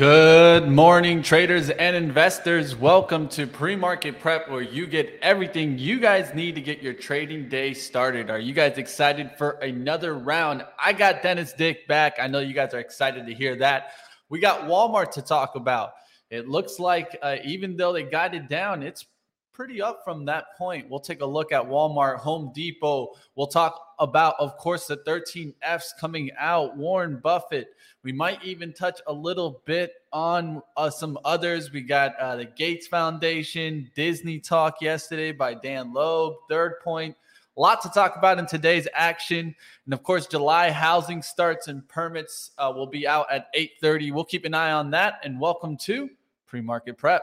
[0.00, 2.74] Good morning, traders and investors.
[2.74, 6.94] Welcome to Pre Market Prep, where you get everything you guys need to get your
[6.94, 8.30] trading day started.
[8.30, 10.64] Are you guys excited for another round?
[10.82, 12.14] I got Dennis Dick back.
[12.18, 13.92] I know you guys are excited to hear that.
[14.30, 15.92] We got Walmart to talk about.
[16.30, 19.04] It looks like uh, even though they got it down, it's
[19.52, 20.88] pretty up from that point.
[20.88, 23.10] We'll take a look at Walmart, Home Depot.
[23.34, 27.68] We'll talk about, of course, the 13 Fs coming out, Warren Buffett.
[28.02, 31.70] We might even touch a little bit on uh, some others.
[31.70, 37.14] We got uh, the Gates Foundation, Disney Talk yesterday by Dan Loeb, Third Point.
[37.56, 42.52] Lot to talk about in today's action, and of course, July housing starts and permits
[42.56, 44.12] uh, will be out at 8:30.
[44.12, 45.20] We'll keep an eye on that.
[45.22, 46.08] And welcome to
[46.46, 47.22] Pre-Market Prep.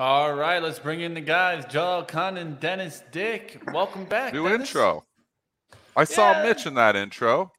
[0.00, 1.66] All right, let's bring in the guys.
[1.66, 3.60] Joel Elconin and Dennis Dick.
[3.70, 4.32] Welcome back.
[4.32, 4.70] New Dennis.
[4.70, 5.04] intro.
[5.94, 7.52] I saw Mitch in that intro.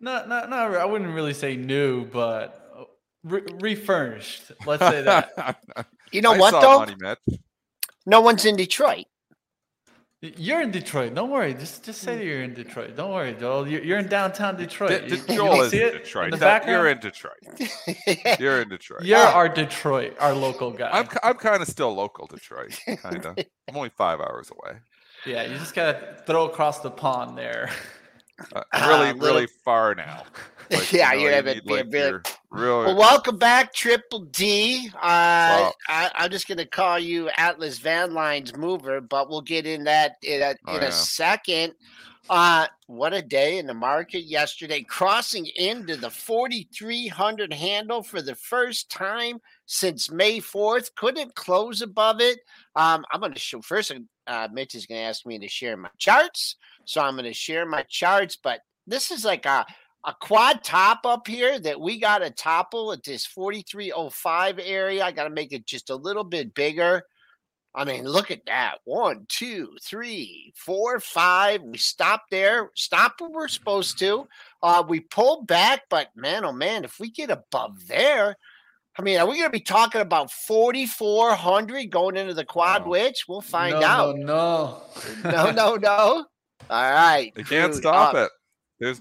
[0.00, 0.74] Not, not, not.
[0.74, 2.84] I wouldn't really say new, but uh,
[3.22, 4.50] re- refurnished.
[4.66, 5.56] Let's say that.
[6.10, 6.78] You know I what saw though?
[6.80, 7.40] Money Mitch.
[8.06, 9.06] No one's in Detroit.
[10.36, 11.14] You're in Detroit.
[11.14, 11.52] Don't worry.
[11.54, 12.96] Just just say that you're in Detroit.
[12.96, 13.68] Don't worry, Joel.
[13.68, 15.06] You're, you're in downtown Detroit.
[15.08, 16.24] D- You- D- you Joel is see in Detroit.
[16.26, 17.36] In the That- you're in Detroit.
[18.40, 19.02] You're in Detroit.
[19.04, 20.88] You're our Detroit, our local guy.
[20.92, 22.78] I'm, I'm kind of still local Detroit.
[23.02, 23.36] Kind of.
[23.68, 24.78] I'm only five hours away.
[25.26, 27.70] yeah, you just gotta throw across the pond there.
[28.54, 30.24] Uh, really, little- really far now.
[30.70, 32.22] Like, Yeah, you you know, have it need, be a like, bit- your
[32.54, 32.78] real.
[32.84, 34.90] Well, welcome back, Triple D.
[34.94, 35.74] Uh, Wow.
[35.88, 39.84] I, I'm just going to call you Atlas Van Lines mover, but we'll get in
[39.84, 40.88] that in a, Oh, in yeah.
[40.88, 41.74] a second.
[42.30, 48.34] Uh, what a day in the market yesterday, crossing into the 4,300 handle for the
[48.34, 50.94] first time since May 4th.
[50.96, 52.38] Couldn't close above it.
[52.76, 53.92] Um, I'm going to show first.
[54.26, 57.34] Uh, Mitch is going to ask me to share my charts, so I'm going to
[57.34, 58.36] share my charts.
[58.42, 59.66] But this is like a
[60.04, 65.04] a quad top up here that we got to topple at this 4305 area.
[65.04, 67.02] I got to make it just a little bit bigger.
[67.74, 68.78] I mean, look at that.
[68.84, 71.62] One, two, three, four, five.
[71.62, 74.28] We stopped there, stop where we're supposed to.
[74.62, 78.36] Uh, we pulled back, but man, oh man, if we get above there,
[78.96, 82.90] I mean, are we going to be talking about 4,400 going into the quad Wow.
[82.90, 83.24] witch?
[83.26, 84.16] We'll find no, out.
[84.16, 84.82] No,
[85.24, 86.26] No, no, no.
[86.70, 87.32] All right.
[87.34, 88.30] They can't stop uh, it.
[88.84, 89.00] There's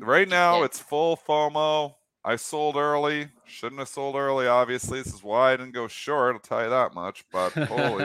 [0.00, 0.62] right now.
[0.62, 1.94] It's full FOMO.
[2.24, 3.28] I sold early.
[3.46, 4.46] Shouldn't have sold early.
[4.46, 6.34] Obviously, this is why I didn't go short.
[6.34, 7.24] I'll tell you that much.
[7.32, 8.04] But holy,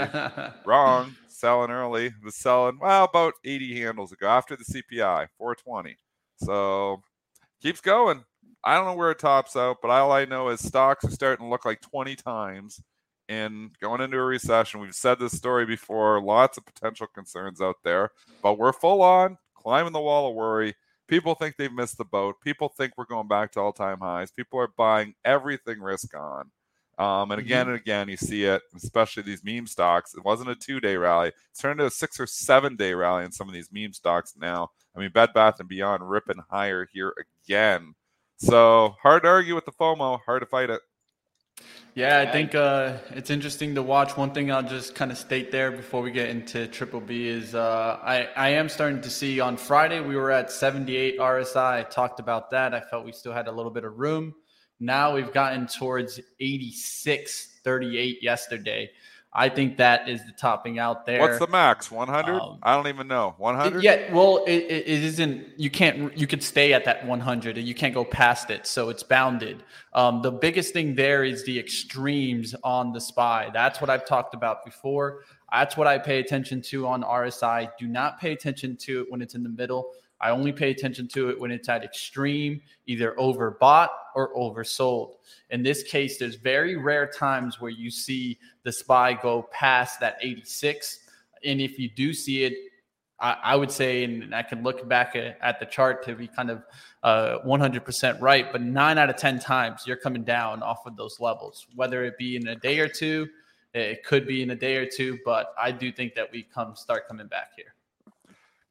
[0.66, 1.16] wrong.
[1.28, 2.14] Selling early.
[2.24, 5.98] Was selling well about 80 handles ago after the CPI 420.
[6.38, 7.02] So
[7.62, 8.24] keeps going.
[8.64, 11.46] I don't know where it tops out, but all I know is stocks are starting
[11.46, 12.82] to look like 20 times.
[13.30, 16.22] And going into a recession, we've said this story before.
[16.22, 18.12] Lots of potential concerns out there,
[18.42, 19.38] but we're full on
[19.68, 20.74] climbing the wall of worry.
[21.08, 22.36] People think they've missed the boat.
[22.42, 24.32] People think we're going back to all-time highs.
[24.32, 26.52] People are buying everything risk on.
[27.00, 30.16] Um, and again and again, you see it, especially these meme stocks.
[30.16, 33.48] It wasn't a two-day rally; it's turned into a six or seven-day rally in some
[33.48, 34.72] of these meme stocks now.
[34.96, 37.14] I mean, Bed Bath and Beyond ripping higher here
[37.46, 37.94] again.
[38.38, 40.22] So hard to argue with the FOMO.
[40.26, 40.82] Hard to fight it.
[41.98, 44.16] Yeah, I think uh, it's interesting to watch.
[44.16, 47.56] One thing I'll just kind of state there before we get into Triple D is
[47.56, 51.80] uh, I, I am starting to see on Friday we were at 78 RSI.
[51.80, 52.76] I talked about that.
[52.76, 54.36] I felt we still had a little bit of room.
[54.80, 58.92] Now we've gotten towards 86, 38 yesterday.
[59.34, 61.20] I think that is the topping out there.
[61.20, 61.92] What's the max?
[61.92, 62.34] 100?
[62.34, 63.36] Um, I don't even know.
[63.38, 63.84] 100?
[63.84, 65.48] Yeah, well, it, it isn't.
[65.58, 66.18] You can't.
[66.18, 68.66] You could stay at that 100, and you can't go past it.
[68.66, 69.64] So it's bounded.
[69.94, 73.50] Um, the biggest thing there is the extremes on the spy.
[73.54, 75.24] That's what I've talked about before.
[75.52, 77.70] That's what I pay attention to on RSI.
[77.78, 79.92] Do not pay attention to it when it's in the middle.
[80.20, 85.16] I only pay attention to it when it's at extreme, either overbought or oversold.
[85.52, 90.18] In this case, there's very rare times where you see the SPY go past that
[90.22, 91.00] 86.
[91.46, 92.54] And if you do see it,
[93.20, 96.28] I, I would say, and I can look back at, at the chart to be
[96.28, 96.64] kind of
[97.04, 101.20] uh, 100% right, but nine out of 10 times you're coming down off of those
[101.20, 103.28] levels, whether it be in a day or two,
[103.74, 106.76] it could be in a day or two, but I do think that we come
[106.76, 107.74] start coming back here.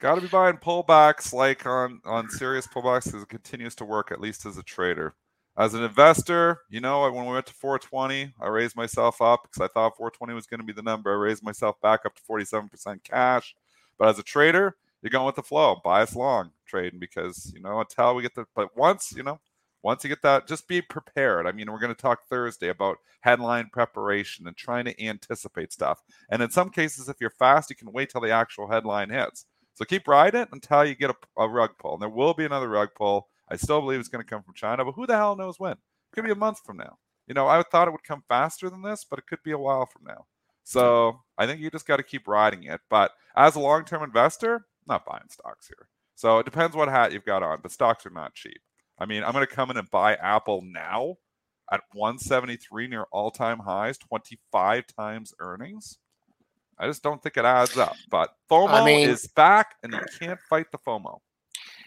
[0.07, 4.13] Got to be buying pullbacks like on on serious pullbacks because it continues to work
[4.13, 5.17] at least as a trader.
[5.59, 9.61] As an investor, you know, when we went to 420, I raised myself up because
[9.61, 11.11] I thought 420 was going to be the number.
[11.11, 13.57] I raised myself back up to 47% cash.
[13.99, 17.61] But as a trader, you're going with the flow, Buy bias long trading because you
[17.61, 18.47] know until we get the.
[18.55, 19.41] But once you know,
[19.83, 21.49] once you get that, just be prepared.
[21.49, 26.01] I mean, we're going to talk Thursday about headline preparation and trying to anticipate stuff.
[26.31, 29.47] And in some cases, if you're fast, you can wait till the actual headline hits.
[29.77, 31.93] So keep riding it until you get a, a rug pull.
[31.95, 33.29] And there will be another rug pull.
[33.49, 35.73] I still believe it's going to come from China, but who the hell knows when?
[35.73, 35.79] It
[36.15, 36.99] could be a month from now.
[37.29, 39.59] You know, I thought it would come faster than this, but it could be a
[39.59, 40.25] while from now.
[40.65, 42.81] So I think you just got to keep riding it.
[42.89, 45.89] But as a long term investor, not buying stocks here.
[46.15, 48.61] So it depends what hat you've got on, but stocks are not cheap.
[48.99, 51.17] I mean, I'm going to come in and buy Apple now
[51.71, 55.99] at 173 near all time highs, 25 times earnings.
[56.79, 57.97] I just don't think it adds up.
[58.11, 61.19] But FOMO I mean, is back, and you can't fight the FOMO.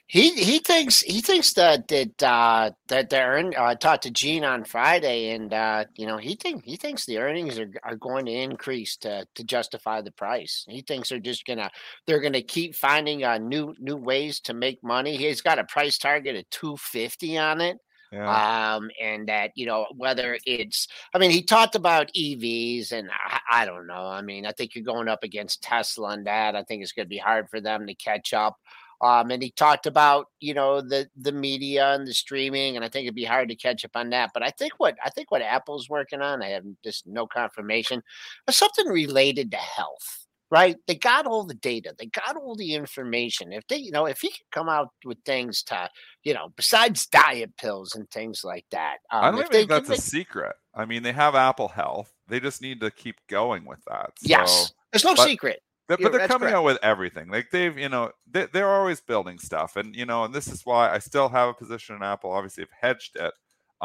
[0.09, 3.53] He he thinks he thinks that that uh, that the earn.
[3.55, 7.05] Uh, I talked to Gene on Friday, and uh, you know he think he thinks
[7.05, 10.65] the earnings are, are going to increase to to justify the price.
[10.67, 11.69] He thinks they're just gonna
[12.07, 15.15] they're gonna keep finding uh, new new ways to make money.
[15.15, 17.77] He's got a price target of two fifty on it.
[18.11, 18.75] Yeah.
[18.75, 23.39] Um, and that, you know, whether it's, I mean, he talked about EVs, and I,
[23.51, 24.07] I, don't know.
[24.07, 26.55] I mean, I think you're going up against Tesla and that.
[26.55, 28.57] I think it's going to be hard for them to catch up.
[29.01, 32.89] Um, and he talked about, you know, the the media and the streaming, and I
[32.89, 34.31] think it'd be hard to catch up on that.
[34.33, 38.03] But I think what I think what Apple's working on, I have just no confirmation,
[38.49, 40.75] is something related to health right?
[40.87, 43.53] They got all the data, they got all the information.
[43.53, 45.89] If they, you know, if he could come out with things to,
[46.23, 49.97] you know, besides diet pills and things like that, um, I don't think that's a
[49.97, 50.55] secret.
[50.73, 52.13] I mean, they have Apple Health.
[52.27, 54.11] They just need to keep going with that.
[54.17, 55.61] So, yes, there's no but, secret.
[55.87, 56.57] But, but they're coming correct.
[56.57, 57.29] out with everything.
[57.29, 60.63] Like they've, you know, they, they're always building stuff, and you know, and this is
[60.63, 62.31] why I still have a position in Apple.
[62.31, 63.33] Obviously, I've hedged it,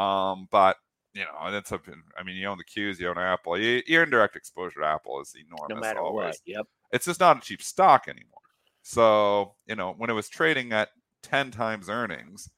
[0.01, 0.77] um, but
[1.15, 1.85] you know, and it's up.
[2.17, 3.57] I mean, you own the Qs, you own Apple.
[3.57, 5.73] You, your indirect exposure to Apple is enormous.
[5.73, 6.25] No matter always.
[6.25, 6.37] what.
[6.45, 6.67] Yep.
[6.91, 8.41] It's just not a cheap stock anymore.
[8.83, 10.89] So you know, when it was trading at
[11.23, 12.49] ten times earnings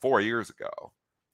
[0.00, 0.70] four years ago,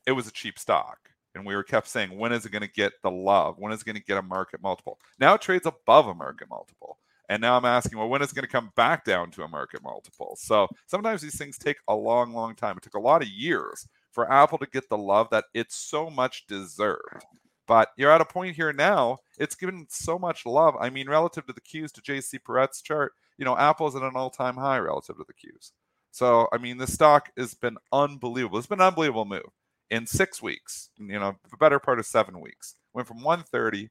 [0.06, 0.98] it was a cheap stock,
[1.34, 3.56] and we were kept saying, when is it going to get the love?
[3.58, 4.98] When is it going to get a market multiple?
[5.18, 6.98] Now it trades above a market multiple.
[7.30, 9.48] And now I'm asking, well, when is it going to come back down to a
[9.48, 10.34] market multiple?
[10.40, 12.78] So sometimes these things take a long, long time.
[12.78, 13.86] It took a lot of years
[14.18, 17.24] for Apple to get the love that it's so much deserved.
[17.68, 20.74] But you're at a point here now, it's given so much love.
[20.80, 24.16] I mean, relative to the Qs to JC Parets's chart, you know, Apple's at an
[24.16, 25.70] all time high relative to the Qs.
[26.10, 28.58] So, I mean, the stock has been unbelievable.
[28.58, 29.52] It's been an unbelievable move
[29.88, 32.74] in six weeks, you know, the better part of seven weeks.
[32.94, 33.88] Went from 130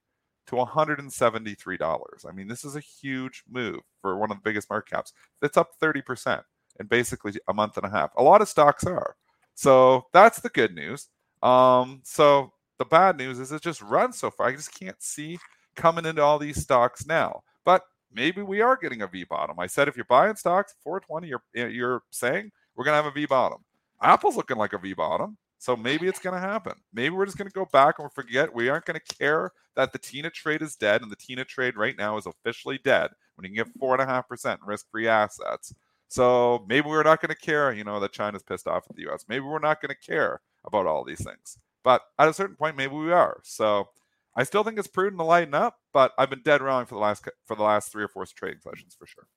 [0.48, 2.26] to $173.
[2.28, 5.14] I mean, this is a huge move for one of the biggest market caps.
[5.42, 6.44] It's up 30%
[6.82, 8.12] in basically a month and a half.
[8.18, 9.16] A lot of stocks are.
[9.58, 11.10] So that's the good news.
[11.42, 14.48] Um, so the bad news is it just runs so far.
[14.48, 15.40] I just can't see
[15.76, 17.42] coming into all these stocks now.
[17.66, 17.82] But
[18.14, 19.60] maybe we are getting a V bottom.
[19.60, 23.26] I said if you're buying stocks 420, you're you're saying we're gonna have a V
[23.26, 23.58] bottom.
[24.00, 25.38] Apple's looking like a V bottom.
[25.58, 26.74] So maybe it's going to happen.
[26.94, 28.54] Maybe we're just going to go back and forget.
[28.54, 31.76] We aren't going to care that the TINA trade is dead, and the TINA trade
[31.76, 35.08] right now is officially dead when you can get four and a half percent risk-free
[35.08, 35.74] assets.
[36.08, 39.10] So maybe we're not going to care, you know, that China's pissed off at the
[39.10, 39.26] US.
[39.28, 41.58] Maybe we're not going to care about all these things.
[41.84, 43.40] But at a certain point, maybe we are.
[43.44, 43.90] So
[44.36, 47.02] I still think it's prudent to lighten up, but I've been dead wrong for the
[47.02, 49.28] last for the last three or four trading sessions for sure.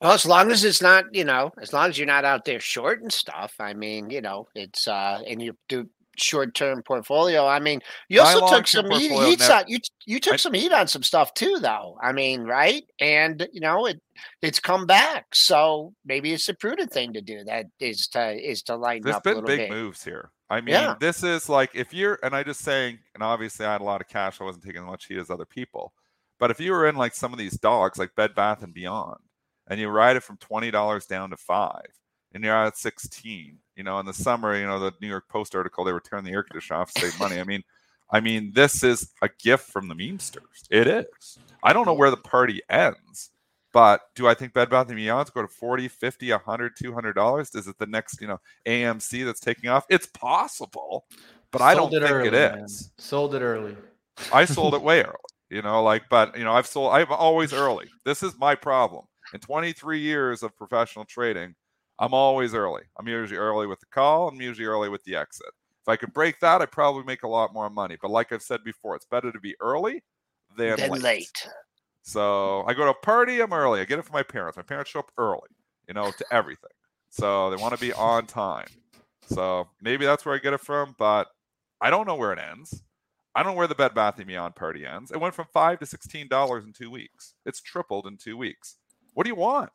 [0.00, 2.60] Well, as long as it's not, you know, as long as you're not out there
[2.60, 3.54] short and stuff.
[3.58, 7.46] I mean, you know, it's uh, and you do short term portfolio.
[7.46, 10.72] I mean, you also took some heat, heat on, you you took I, some heat
[10.72, 11.98] on some stuff too, though.
[12.02, 12.84] I mean, right?
[13.00, 14.00] And you know, it
[14.42, 17.44] it's come back, so maybe it's a prudent thing to do.
[17.44, 19.24] That is to is to lighten There's up.
[19.24, 19.70] There's been big bit.
[19.70, 20.30] moves here.
[20.48, 20.94] I mean, yeah.
[21.00, 24.00] this is like if you're, and I just saying, and obviously I had a lot
[24.00, 24.40] of cash.
[24.40, 25.92] I wasn't taking as much heat as other people.
[26.38, 29.20] But if you were in like some of these dogs, like Bed Bath and Beyond,
[29.68, 31.86] and you ride it from twenty dollars down to five,
[32.32, 35.54] and you're at sixteen, you know, in the summer, you know, the New York Post
[35.54, 37.40] article, they were turning the air conditioner off to save money.
[37.40, 37.62] I mean,
[38.10, 40.66] I mean, this is a gift from the memesters.
[40.70, 41.38] It is.
[41.62, 43.30] I don't know where the party ends,
[43.72, 47.54] but do I think Bed Bath & Beyond's go to 40, 50, 100, 200 dollars?
[47.54, 49.84] Is it the next, you know, AMC that's taking off?
[49.90, 51.06] It's possible,
[51.50, 52.52] but Sold I don't it think early, it is.
[52.52, 52.68] Man.
[52.98, 53.76] Sold it early.
[54.32, 55.14] I sold it way early.
[55.50, 56.92] You know, like, but you know, I've sold.
[56.92, 57.86] I'm always early.
[58.04, 59.04] This is my problem.
[59.34, 61.54] In 23 years of professional trading,
[61.98, 62.82] I'm always early.
[62.98, 64.28] I'm usually early with the call.
[64.28, 65.46] I'm usually early with the exit.
[65.82, 67.96] If I could break that, I'd probably make a lot more money.
[68.00, 70.02] But like I've said before, it's better to be early
[70.56, 71.02] than, late.
[71.02, 71.48] late.
[72.02, 73.80] So I go to a party, I'm early.
[73.80, 74.56] I get it from my parents.
[74.56, 75.48] My parents show up early,
[75.88, 76.70] you know, to everything.
[77.08, 78.68] So they want to be on time.
[79.28, 81.28] So maybe that's where I get it from, but
[81.80, 82.82] I don't know where it ends.
[83.34, 85.10] I don't know where the Bed Bath & Beyond party ends.
[85.10, 87.34] It went from five to sixteen dollars in two weeks.
[87.44, 88.76] It's tripled in two weeks.
[89.14, 89.70] What do you want?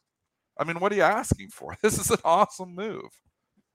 [0.62, 1.75] I mean, what are you asking for?
[1.82, 3.10] This is an awesome move.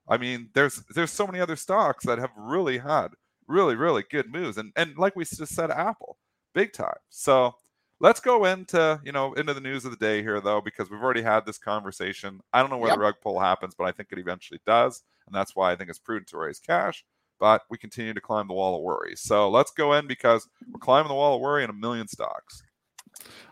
[0.07, 3.09] I mean, there's there's so many other stocks that have really had
[3.47, 6.17] really really good moves, and and like we just said, Apple,
[6.53, 6.95] big time.
[7.09, 7.55] So
[7.99, 11.03] let's go into you know into the news of the day here though, because we've
[11.03, 12.39] already had this conversation.
[12.53, 12.97] I don't know where yep.
[12.97, 15.89] the rug pull happens, but I think it eventually does, and that's why I think
[15.89, 17.03] it's prudent to raise cash
[17.39, 19.13] but we continue to climb the wall of worry.
[19.15, 22.63] So let's go in because we're climbing the wall of worry in a million stocks.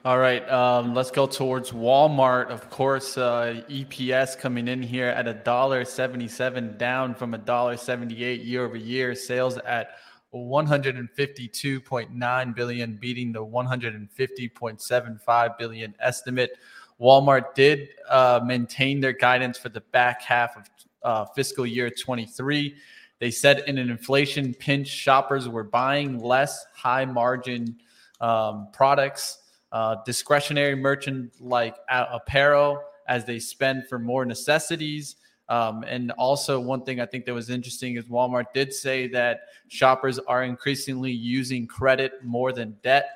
[0.04, 2.50] All right, um, let's go towards Walmart.
[2.50, 7.76] Of course, uh, EPS coming in here at a dollar seventy-seven, down from a dollar
[7.76, 9.16] seventy-eight year over year.
[9.16, 9.96] Sales at
[10.34, 16.58] 152.9 billion, beating the 150.75 billion estimate.
[17.00, 20.70] Walmart did uh, maintain their guidance for the back half of
[21.04, 22.76] uh, fiscal year 23.
[23.20, 27.78] They said in an inflation pinch, shoppers were buying less high margin
[28.20, 29.40] um, products,
[29.76, 35.18] uh, discretionary merchant like apparel as they spend for more necessities.
[35.50, 39.42] Um, and also, one thing I think that was interesting is Walmart did say that
[39.68, 43.10] shoppers are increasingly using credit more than debt,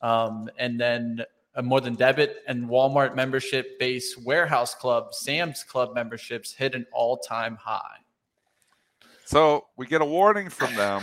[0.00, 1.20] um, and then
[1.54, 2.38] uh, more than debit.
[2.48, 7.98] And Walmart membership base warehouse club, Sam's Club memberships hit an all time high.
[9.26, 11.02] So we get a warning from them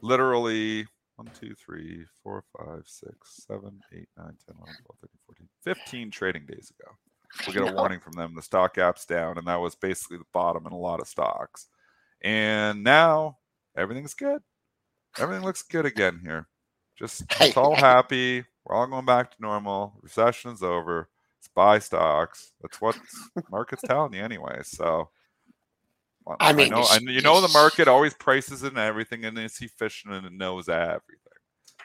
[0.00, 3.14] literally 1, 2, 3, 4, 5, 6,
[3.48, 6.92] 7, 8, 9, 10, 11, 12, 13, 14, 15 trading days ago.
[7.46, 8.34] We get a warning from them.
[8.34, 11.68] The stock gap's down, and that was basically the bottom in a lot of stocks.
[12.22, 13.38] And now
[13.76, 14.42] everything's good.
[15.18, 16.48] Everything looks good again here.
[16.98, 18.44] Just it's all happy.
[18.64, 19.94] We're all going back to normal.
[20.02, 21.08] Recession's over.
[21.38, 22.52] It's buy stocks.
[22.60, 22.98] That's what
[23.50, 24.60] market's telling you anyway.
[24.64, 25.10] So
[26.40, 30.12] I mean, I know, you know, the market always prices in everything, and it's efficient
[30.14, 31.20] and it knows everything.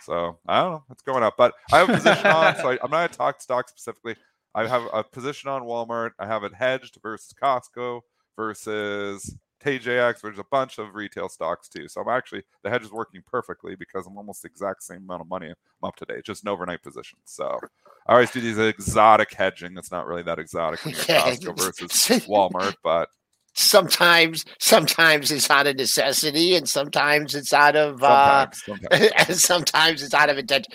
[0.01, 1.35] So I don't know, it's going up.
[1.37, 4.15] But I have a position on, so I, am not going to talk stock specifically.
[4.55, 6.11] I have a position on Walmart.
[6.19, 8.01] I have it hedged versus Costco
[8.35, 10.21] versus TJX.
[10.21, 11.87] There's a bunch of retail stocks too.
[11.87, 15.21] So I'm actually the hedge is working perfectly because I'm almost the exact same amount
[15.21, 16.21] of money I'm up today.
[16.25, 17.19] Just an overnight position.
[17.25, 17.59] So
[18.07, 19.77] I always do these exotic hedging.
[19.77, 23.09] It's not really that exotic when you're Costco versus Walmart, but
[23.53, 29.11] sometimes sometimes it's out of necessity and sometimes it's out of sometimes, uh sometimes.
[29.27, 30.71] and sometimes it's out of intention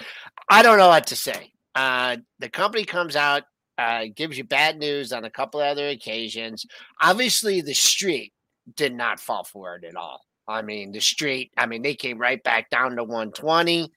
[0.50, 1.50] i don't know what to say.
[1.74, 3.44] Uh the company comes out
[3.78, 6.66] uh gives you bad news on a couple other occasions.
[7.00, 8.32] Obviously the street
[8.74, 10.20] did not fall for it at all.
[10.48, 13.90] I mean the street i mean they came right back down to 120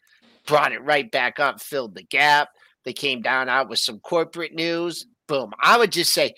[0.47, 2.49] brought it right back up filled the gap.
[2.85, 5.05] They came down out with some corporate news.
[5.27, 5.51] Boom.
[5.61, 6.33] I would just say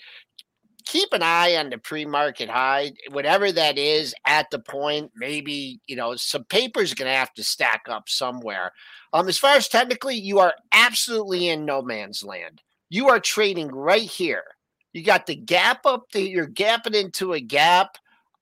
[0.84, 5.12] keep an eye on the pre-market high, whatever that is at the point.
[5.16, 8.72] Maybe you know some paper's going to have to stack up somewhere.
[9.12, 12.62] Um, as far as technically, you are absolutely in no man's land.
[12.88, 14.44] You are trading right here.
[14.92, 16.22] You got the gap up there.
[16.22, 17.96] You're gapping into a gap.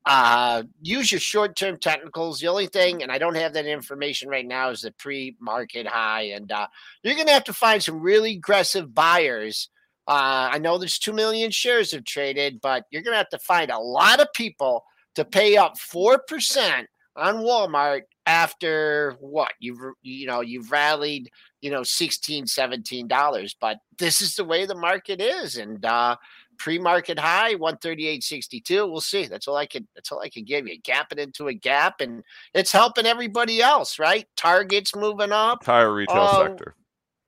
[0.06, 2.40] Uh, use your short-term technicals.
[2.40, 6.22] The only thing, and I don't have that information right now, is the pre-market high,
[6.22, 6.66] and uh,
[7.02, 9.68] you're going to have to find some really aggressive buyers
[10.10, 13.38] uh, I know there's 2 million shares have traded, but you're going to have to
[13.38, 19.52] find a lot of people to pay up 4% on Walmart after what?
[19.60, 24.66] You've you know you've rallied you know 16 17 dollars but this is the way
[24.66, 26.16] the market is and uh
[26.58, 29.26] pre-market high 138.62 we'll see.
[29.26, 30.78] That's all i can that's all i can give you.
[30.80, 34.26] Gap it into a gap and it's helping everybody else right?
[34.36, 35.62] Targets moving up.
[35.62, 36.74] Entire retail uh, sector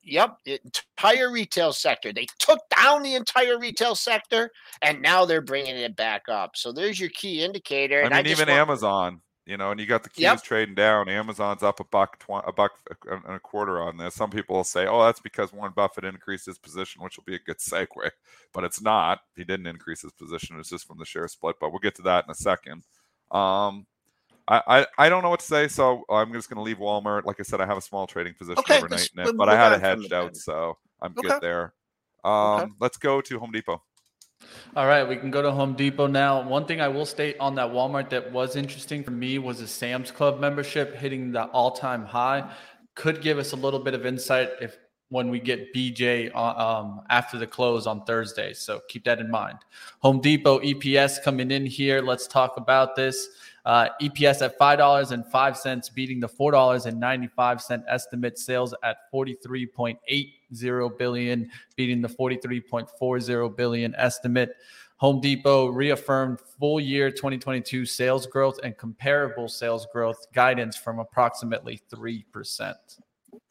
[0.05, 2.11] Yep, entire retail sector.
[2.11, 6.57] They took down the entire retail sector, and now they're bringing it back up.
[6.57, 8.01] So there's your key indicator.
[8.01, 8.59] I mean, I even want...
[8.59, 10.43] Amazon, you know, and you got the keys yep.
[10.43, 11.07] trading down.
[11.07, 12.73] Amazon's up a buck, tw- a buck
[13.09, 14.13] and a quarter on this.
[14.13, 17.35] Some people will say, "Oh, that's because Warren Buffett increased his position," which will be
[17.35, 18.11] a good segue,
[18.53, 19.21] but it's not.
[19.37, 21.55] He didn't increase his position; it's just from the share split.
[21.61, 22.83] But we'll get to that in a second.
[23.31, 23.87] Um,
[24.47, 27.23] I, I, I don't know what to say, so I'm just going to leave Walmart.
[27.25, 29.47] Like I said, I have a small trading position Okay, overnight let's- in it, but
[29.49, 31.29] I had on it hedged out, so I'm Okay.
[31.29, 31.73] good there.
[32.25, 33.81] Um, Let's go to Home Depot.
[34.75, 36.41] All right, we can go to Home Depot now.
[36.47, 39.67] One thing I will state on that Walmart that was interesting for me was the
[39.67, 42.49] Sam's Club membership hitting the all-time high.
[42.95, 44.77] Could give us a little bit of insight if
[45.09, 48.51] when we get BJ um, after the close on Thursday.
[48.53, 49.59] So keep that in mind.
[49.99, 52.01] Home Depot EPS coming in here.
[52.01, 53.27] Let's talk about this.
[53.65, 57.83] Uh, EPS at five dollars and five cents, beating the four dollars and ninety-five cent
[57.87, 58.37] estimate.
[58.37, 64.55] Sales at forty-three point eight zero billion, beating the forty-three point four zero billion estimate.
[64.97, 71.81] Home Depot reaffirmed full year 2022 sales growth and comparable sales growth guidance from approximately
[71.93, 72.73] 3%.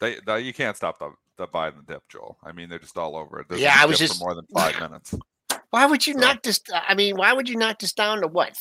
[0.01, 2.39] They, they you can't stop the, the buy and the dip, Joel.
[2.43, 3.49] I mean, they're just all over it.
[3.51, 5.15] There's Yeah, I was just- for more than five minutes.
[5.71, 6.61] Why would you So- knock this?
[6.73, 8.57] I mean, why would you knock this down to what?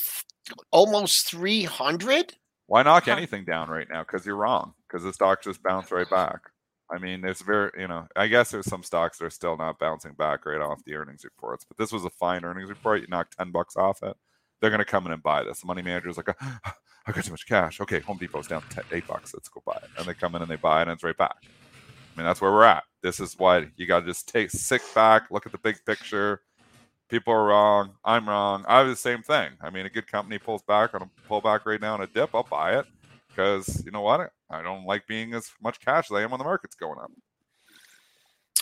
[0.71, 2.35] Almost 300?
[2.67, 4.03] Why knock anything down right now?
[4.03, 4.73] Because you're wrong.
[4.87, 6.39] Because the stock just bounced right back.
[6.89, 9.79] I mean, there's very, you know, I guess there's some stocks that are still not
[9.79, 13.01] bouncing back right off the earnings reports, but this was a fine earnings report.
[13.01, 14.15] You knock 10 bucks off it.
[14.59, 15.61] They're going to come in and buy this.
[15.61, 17.79] The money manager's like, I got too much cash.
[17.79, 19.33] Okay, Home Depot's down 10, 8 bucks.
[19.33, 19.89] Let's go buy it.
[19.97, 21.37] And they come in and they buy it and it's right back.
[21.43, 22.83] I mean, that's where we're at.
[23.01, 26.41] This is why you got to just take, sit back, look at the big picture.
[27.11, 27.91] People are wrong.
[28.05, 28.63] I'm wrong.
[28.69, 29.51] I was the same thing.
[29.59, 32.33] I mean, a good company pulls back on a pullback right now on a dip.
[32.33, 32.85] I'll buy it
[33.27, 34.31] because you know what?
[34.49, 37.11] I don't like being as much cash as I am when the market's going up.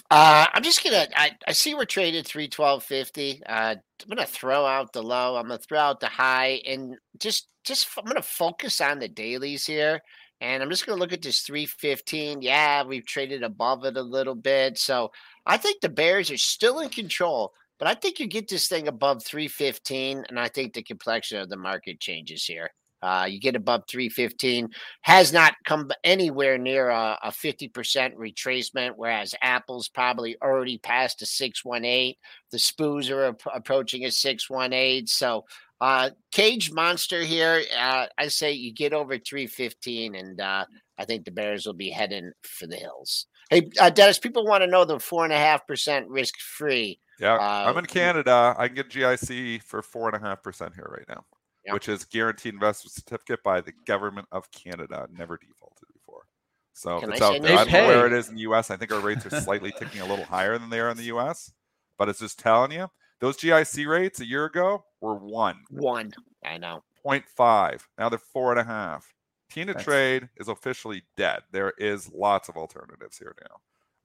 [0.10, 1.06] Uh, I'm just gonna.
[1.15, 3.39] I, I see we're traded three twelve fifty.
[3.46, 5.36] Uh, I'm gonna throw out the low.
[5.36, 9.68] I'm gonna throw out the high, and just just I'm gonna focus on the dailies
[9.68, 10.01] here.
[10.41, 12.41] And I'm just gonna look at this three fifteen.
[12.41, 15.12] Yeah, we've traded above it a little bit, so
[15.46, 17.53] I think the Bears are still in control.
[17.79, 21.39] But I think you get this thing above three fifteen, and I think the complexion
[21.39, 22.71] of the market changes here.
[23.01, 24.69] Uh, you get above 315,
[25.01, 27.71] has not come anywhere near a, a 50%
[28.15, 32.15] retracement, whereas Apple's probably already passed a 618.
[32.51, 35.07] The Spoos are ap- approaching a 618.
[35.07, 35.46] So,
[35.79, 40.65] uh, Cage Monster here, uh, I say you get over 315, and uh,
[40.98, 43.27] I think the Bears will be heading for the hills.
[43.50, 47.00] Hey, uh, Dennis, people want to know the 4.5% risk free.
[47.20, 48.55] Yeah, Uh, I'm in Canada.
[48.58, 51.25] I can get GIC for four and a half percent here right now,
[51.66, 51.74] Yeah.
[51.74, 55.08] which is guaranteed investment certificate by the government of Canada.
[55.12, 56.27] Never defaulted before,
[56.74, 57.58] so Can it's I out there.
[57.58, 58.72] I don't know where it is in the U.S.
[58.72, 61.03] I think our rates are slightly ticking a little higher than they are in the
[61.03, 61.51] U.S.
[61.98, 65.58] But it's just telling you those GIC rates a year ago were one.
[65.70, 66.14] One.
[66.46, 66.84] I know.
[67.05, 67.82] 0.5.
[67.98, 69.14] Now they're four and a half.
[69.50, 71.42] TINA That's- Trade is officially dead.
[71.51, 73.58] There is lots of alternatives here now.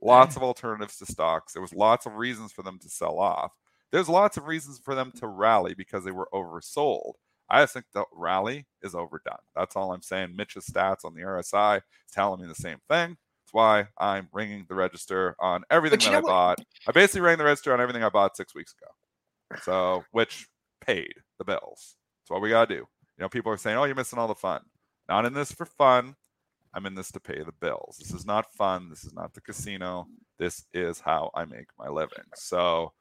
[0.05, 1.53] Lots of alternatives to stocks.
[1.53, 3.53] There was lots of reasons for them to sell off.
[3.91, 7.15] There's lots of reasons for them to rally because they were oversold.
[7.51, 9.39] I just think the rally is overdone.
[9.55, 10.35] That's all I'm saying.
[10.37, 13.11] Mitch's stats on the RSI is telling me the same thing.
[13.11, 16.61] That's why I'm ringing the register on everything that I what- bought.
[16.87, 19.61] I basically rang the register on everything I bought six weeks ago.
[19.63, 20.49] So, which
[20.81, 21.97] paid the bills.
[22.23, 22.81] That's what we got to do.
[22.81, 24.63] You know, people are saying, oh, you're missing all the fun.
[25.09, 26.17] Not in this for fun.
[26.75, 27.97] I'm in this to pay the bills.
[27.99, 28.91] This is not fun.
[28.91, 30.07] This is not the casino.
[30.39, 32.25] This is how I make my living.
[32.35, 32.93] So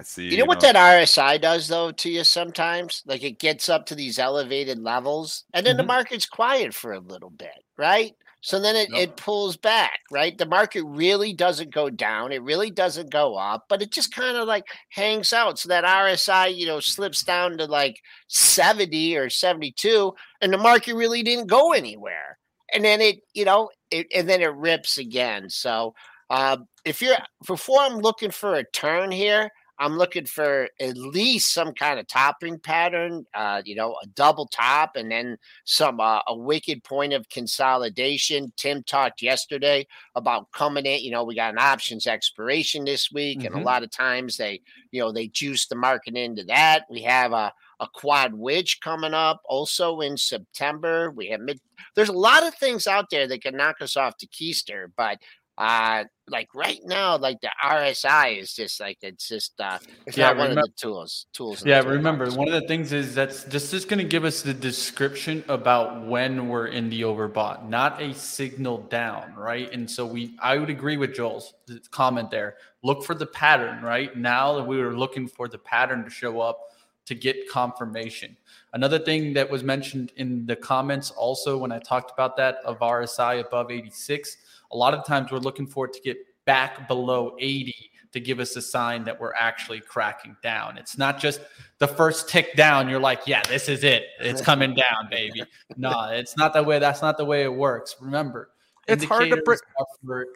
[0.00, 0.28] I see.
[0.28, 3.02] You know what that RSI does though to you sometimes?
[3.06, 5.88] Like it gets up to these elevated levels and then the Mhm.
[5.88, 8.12] market's quiet for a little bit, right?
[8.44, 8.98] So then it, Yep.
[9.00, 10.36] it pulls back, right?
[10.36, 12.32] The market really doesn't go down.
[12.32, 15.60] It really doesn't go up, but it just kind of like hangs out.
[15.60, 20.96] So that RSI, you know, slips down to like 70 or 72, and the market
[20.96, 22.36] really didn't go anywhere.
[22.72, 25.50] And then it, you know, it, and then it rips again.
[25.50, 25.94] So
[26.30, 31.52] uh, if you're before I'm looking for a turn here, I'm looking for at least
[31.52, 36.20] some kind of topping pattern, uh, you know, a double top and then some uh,
[36.28, 38.52] a wicked point of consolidation.
[38.56, 41.00] Tim talked yesterday about coming in.
[41.00, 43.60] You know, we got an options expiration this week, and Mhm.
[43.60, 44.60] a lot of times they,
[44.92, 46.84] you know, they juice the market into that.
[46.88, 47.52] We have a
[47.82, 51.10] a quad witch coming up also in September.
[51.10, 51.60] We have mid.
[51.96, 55.18] There's a lot of things out there that can knock us off the keister, but
[55.58, 60.32] uh like right now like the rsi is just like it's just uh it's Yeah,
[60.32, 63.74] not one of the tools tools Yeah, remember one of the things is that's this
[63.74, 68.14] is going to give us the description about when we're in the overbought, not a
[68.14, 69.70] signal down, right?
[69.72, 71.52] And so we, I would agree with Joel's
[71.90, 72.56] comment there.
[72.82, 74.16] Look for the pattern, right?
[74.16, 76.58] Now that we were looking for the pattern to show up
[77.06, 78.36] to get confirmation.
[78.72, 82.78] Another thing that was mentioned in the comments also when I talked about that of
[82.78, 84.36] RSI above 86,
[84.70, 87.74] a lot of times we're looking for it to get back below 80
[88.12, 90.76] to give us a sign that we're actually cracking down.
[90.76, 91.40] It's not just
[91.78, 92.88] the first tick down.
[92.88, 94.04] You're like, yeah, this is it.
[94.20, 95.42] It's coming down, baby.
[95.76, 96.78] No, it's not that way.
[96.78, 97.96] That's not the way it works.
[98.00, 98.50] Remember,
[98.86, 100.28] it's hard to break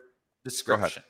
[0.43, 1.03] description.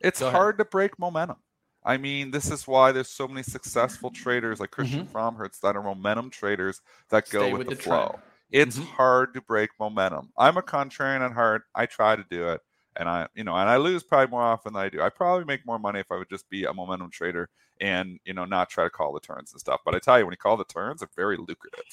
[0.00, 1.36] It's hard to break momentum.
[1.84, 5.16] I mean, this is why there's so many successful traders like Christian mm-hmm.
[5.16, 8.20] Fromhertz that are momentum traders that go with, with, the, the flow.
[8.50, 8.86] It's mm-hmm.
[8.86, 10.30] hard to break momentum.
[10.36, 11.62] I'm a contrarian at heart.
[11.74, 12.60] I try to do it
[12.96, 15.00] and I, you know, and I lose probably more often than I do.
[15.00, 17.48] I probably make more money if I would just be a momentum trader
[17.80, 19.80] and you know not try to call the turns and stuff.
[19.84, 21.84] But I tell you, when you call the turns, they're very lucrative.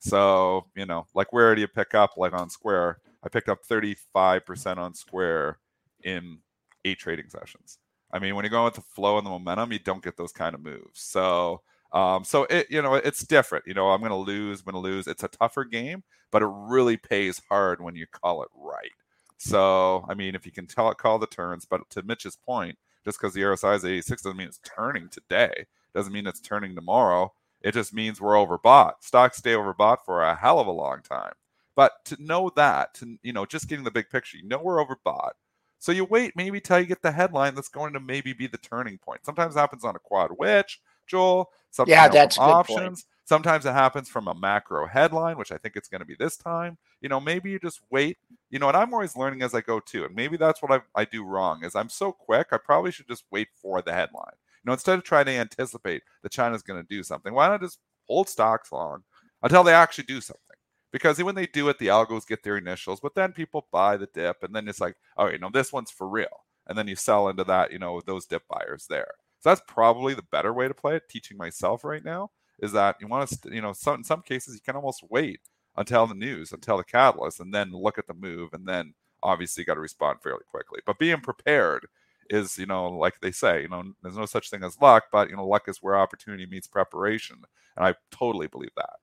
[0.00, 2.16] So you know, like where do you pick up?
[2.16, 5.58] Like on Square, I picked up 35% on Square
[6.02, 6.38] in
[6.84, 7.78] eight trading sessions.
[8.12, 10.32] I mean, when you're going with the flow and the momentum, you don't get those
[10.32, 11.00] kind of moves.
[11.00, 13.66] So um, so it, you know, it's different.
[13.66, 15.06] You know, I'm going to lose, I'm going to lose.
[15.06, 18.92] It's a tougher game, but it really pays hard when you call it right.
[19.38, 22.76] So, I mean, if you can tell it, call the turns, but to Mitch's point,
[23.04, 25.66] just because the RSI is 86 doesn't mean it's turning today.
[25.94, 27.32] Doesn't mean it's turning tomorrow.
[27.62, 28.94] It just means we're overbought.
[29.00, 31.32] Stocks stay overbought for a hell of a long time.
[31.74, 34.84] But to know that, to you know, just getting the big picture, you know we're
[34.84, 35.32] overbought.
[35.80, 38.58] So you wait maybe till you get the headline that's going to maybe be the
[38.58, 39.24] turning point.
[39.24, 41.50] Sometimes happens on a quad witch, Joel.
[41.70, 43.02] Sometimes yeah, that's options.
[43.02, 43.04] Point.
[43.24, 46.36] Sometimes it happens from a macro headline, which I think it's going to be this
[46.36, 46.76] time.
[47.00, 48.18] You know, maybe you just wait.
[48.50, 50.04] You know, and I'm always learning as I go too.
[50.04, 52.48] And maybe that's what I, I do wrong is I'm so quick.
[52.52, 54.34] I probably should just wait for the headline.
[54.34, 57.62] You know, instead of trying to anticipate that China's going to do something, why not
[57.62, 59.02] just hold stocks long
[59.42, 60.49] until they actually do something?
[60.92, 64.08] Because when they do it, the algos get their initials, but then people buy the
[64.12, 66.96] dip, and then it's like, oh, you know, this one's for real, and then you
[66.96, 69.14] sell into that, you know, those dip buyers there.
[69.40, 71.08] So that's probably the better way to play it.
[71.08, 74.54] Teaching myself right now is that you want to, you know, some, in some cases
[74.54, 75.40] you can almost wait
[75.76, 79.62] until the news, until the catalyst, and then look at the move, and then obviously
[79.62, 80.80] you got to respond fairly quickly.
[80.84, 81.86] But being prepared
[82.28, 85.30] is, you know, like they say, you know, there's no such thing as luck, but
[85.30, 87.36] you know, luck is where opportunity meets preparation,
[87.76, 88.96] and I totally believe that.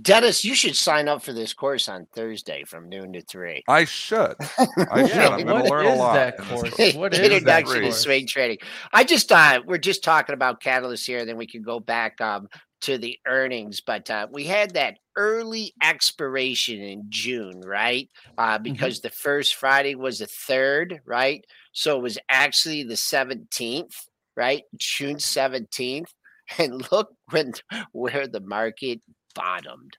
[0.00, 3.64] Dennis, you should sign up for this course on Thursday from noon to three.
[3.66, 4.36] I should.
[4.90, 5.18] I should.
[5.18, 6.14] I'm going to learn a lot.
[6.14, 6.94] That course?
[6.94, 8.58] What is Introduction that to swing trading.
[8.92, 12.48] I just uh, we're just talking about catalysts here, then we can go back um,
[12.82, 13.80] to the earnings.
[13.80, 18.08] But uh, we had that early expiration in June, right?
[18.36, 18.62] Uh, mm-hmm.
[18.62, 19.08] because mm-hmm.
[19.08, 21.44] the first Friday was the third, right?
[21.72, 23.96] So it was actually the seventeenth,
[24.36, 24.62] right?
[24.76, 26.12] June seventeenth.
[26.56, 27.52] And look when
[27.92, 29.02] where the market
[29.38, 29.96] bottomed.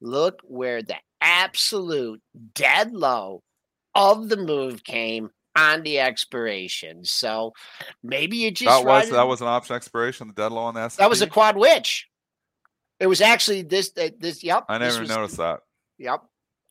[0.00, 2.22] Look where the absolute
[2.54, 3.42] dead low
[3.94, 7.04] of the move came on the expiration.
[7.04, 7.52] So
[8.02, 10.28] maybe you just that was that was an option expiration.
[10.28, 11.02] The dead low on the S&P?
[11.02, 12.06] That was a quad witch.
[13.00, 14.42] It was actually this uh, this.
[14.42, 14.66] Yep.
[14.68, 15.60] I never was, noticed that.
[15.98, 16.22] Yep.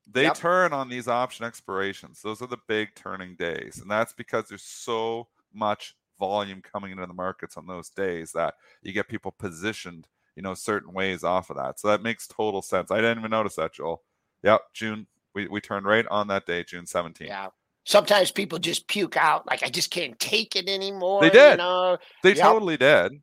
[0.10, 0.36] They yep.
[0.36, 2.22] turn on these option expirations.
[2.22, 7.06] Those are the big turning days, and that's because there's so much volume coming into
[7.06, 11.50] the markets on those days that you get people positioned you know, certain ways off
[11.50, 11.80] of that.
[11.80, 12.92] So that makes total sense.
[12.92, 14.04] I didn't even notice that, Joel.
[14.44, 15.08] Yep, June.
[15.34, 17.22] We, we turned right on that day, June 17th.
[17.22, 17.48] Yeah.
[17.86, 21.22] Sometimes people just puke out, like I just can't take it anymore.
[21.22, 21.52] They did.
[21.54, 21.98] You know?
[22.22, 22.46] They yep.
[22.46, 23.14] totally did.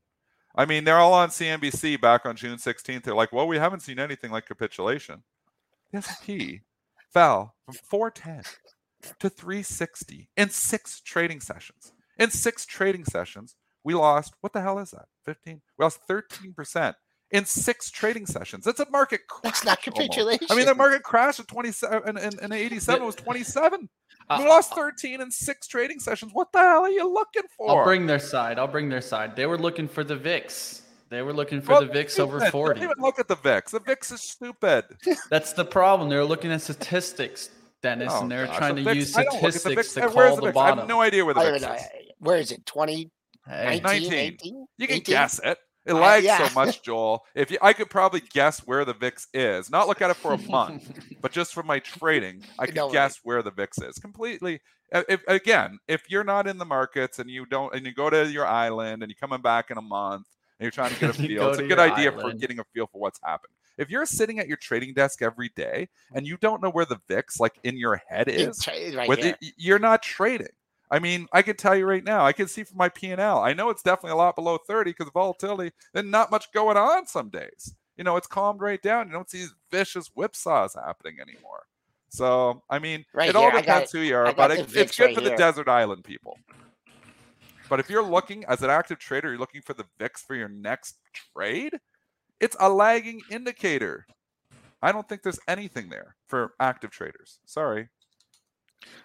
[0.56, 3.04] I mean, they're all on CNBC back on June 16th.
[3.04, 5.22] They're like, well, we haven't seen anything like capitulation.
[5.92, 6.62] The S&P
[7.12, 8.42] fell from 410
[9.20, 11.92] to 360 in six trading sessions.
[12.18, 15.06] In six trading sessions, we lost, what the hell is that?
[15.26, 15.60] 15?
[15.78, 16.94] We lost 13%
[17.34, 18.64] in six trading sessions.
[18.64, 19.42] That's a market crash.
[19.42, 20.46] That's not capitulation.
[20.48, 20.52] Almost.
[20.52, 23.88] I mean, the market crash at 27 and, and, 87 was 27.
[24.30, 26.30] Uh, we lost 13 in six trading sessions.
[26.32, 27.80] What the hell are you looking for?
[27.80, 28.58] I'll bring their side.
[28.58, 29.34] I'll bring their side.
[29.34, 30.82] They were looking for the VIX.
[31.10, 32.80] They were looking for well, the VIX over 40.
[32.80, 33.72] Don't even look at the VIX.
[33.72, 34.84] The VIX is stupid.
[35.30, 36.08] That's the problem.
[36.08, 37.50] They're looking at statistics,
[37.82, 38.56] Dennis, oh, and they're gosh.
[38.56, 40.78] trying the to VIX, use statistics to call the, the bottom.
[40.78, 41.82] I have no idea where the VIX is.
[42.18, 42.64] Where is it?
[42.64, 43.10] 20?
[43.46, 43.80] Hey.
[43.80, 44.10] 19.
[44.10, 44.66] 19?
[44.78, 45.02] You can 18?
[45.02, 45.58] guess it.
[45.86, 46.48] It lags yeah.
[46.48, 47.24] so much, Joel.
[47.34, 50.32] If you, I could probably guess where the VIX is, not look at it for
[50.32, 53.98] a month, but just from my trading, I could no guess where the VIX is.
[53.98, 54.60] Completely.
[54.92, 58.30] If again, if you're not in the markets and you don't, and you go to
[58.30, 60.26] your island and you're coming back in a month
[60.58, 62.32] and you're trying to get a feel, it's a good idea island.
[62.32, 63.52] for getting a feel for what's happened.
[63.76, 67.00] If you're sitting at your trading desk every day and you don't know where the
[67.08, 70.46] VIX, like in your head, is, right it, you're not trading.
[70.94, 73.40] I mean, I can tell you right now, I can see from my P&L.
[73.40, 77.08] I know it's definitely a lot below 30 because volatility, then not much going on
[77.08, 77.74] some days.
[77.96, 79.08] You know, it's calmed right down.
[79.08, 81.64] You don't see these vicious whipsaws happening anymore.
[82.10, 85.06] So, I mean, right it here, all depends who you are, but it, it's good
[85.06, 86.38] right for the desert island people.
[87.68, 90.48] But if you're looking as an active trader, you're looking for the VIX for your
[90.48, 90.98] next
[91.36, 91.72] trade,
[92.38, 94.06] it's a lagging indicator.
[94.80, 97.40] I don't think there's anything there for active traders.
[97.46, 97.88] Sorry.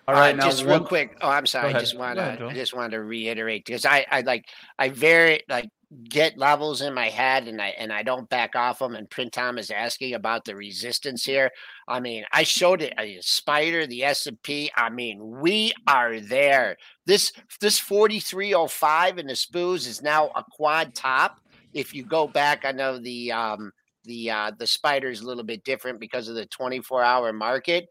[0.07, 1.17] All right, uh, now just real quick.
[1.21, 1.73] Oh, I'm sorry.
[1.73, 5.41] I just want to I just wanted to reiterate because I I like I very
[5.47, 5.69] like
[6.07, 8.95] get levels in my head and I and I don't back off them.
[8.95, 11.51] And Print Tom is asking about the resistance here.
[11.87, 14.71] I mean, I showed it a spider, the S and P.
[14.75, 16.77] I mean, we are there.
[17.05, 21.39] This this 4305 in the SPOOs is now a quad top.
[21.73, 23.71] If you go back, I know the um
[24.05, 27.89] the uh the spider is a little bit different because of the 24 hour market,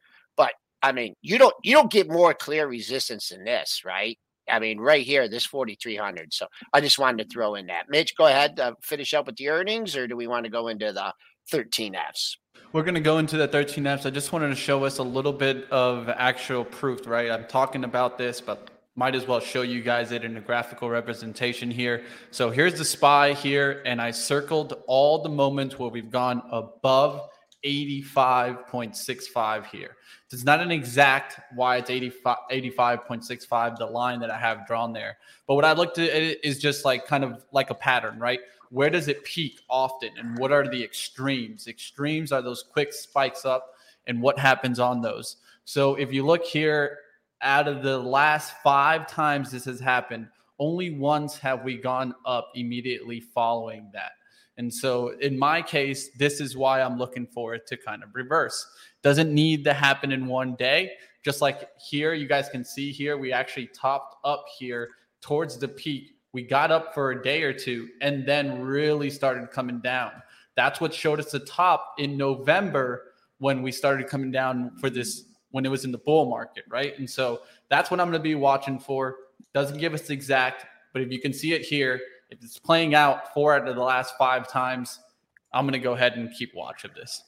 [0.82, 4.18] I mean, you don't you don't get more clear resistance than this, right?
[4.50, 6.32] I mean, right here, this 4,300.
[6.32, 7.90] So I just wanted to throw in that.
[7.90, 10.68] Mitch, go ahead, uh, finish up with the earnings, or do we want to go
[10.68, 11.12] into the
[11.52, 12.36] 13Fs?
[12.72, 14.06] We're going to go into the 13Fs.
[14.06, 17.30] I just wanted to show us a little bit of actual proof, right?
[17.30, 20.90] I'm talking about this, but might as well show you guys it in a graphical
[20.90, 22.02] representation here.
[22.30, 27.28] So here's the SPY here, and I circled all the moments where we've gone above
[27.64, 29.96] 85.65 here.
[30.30, 35.18] It's not an exact why it's 85, 85.65, the line that I have drawn there.
[35.46, 38.40] But what I looked at is just like kind of like a pattern, right?
[38.70, 41.66] Where does it peak often and what are the extremes?
[41.66, 43.74] Extremes are those quick spikes up
[44.06, 45.36] and what happens on those.
[45.64, 46.98] So if you look here,
[47.40, 52.50] out of the last five times this has happened, only once have we gone up
[52.54, 54.12] immediately following that.
[54.58, 58.10] And so in my case, this is why I'm looking for it to kind of
[58.12, 58.66] reverse.
[59.02, 60.92] Doesn't need to happen in one day.
[61.24, 64.90] Just like here, you guys can see here, we actually topped up here
[65.20, 66.14] towards the peak.
[66.32, 70.10] We got up for a day or two and then really started coming down.
[70.56, 75.24] That's what showed us the top in November when we started coming down for this
[75.50, 76.98] when it was in the bull market, right?
[76.98, 79.16] And so that's what I'm going to be watching for.
[79.54, 83.32] Doesn't give us exact, but if you can see it here, if it's playing out
[83.32, 85.00] four out of the last five times,
[85.52, 87.22] I'm going to go ahead and keep watch of this.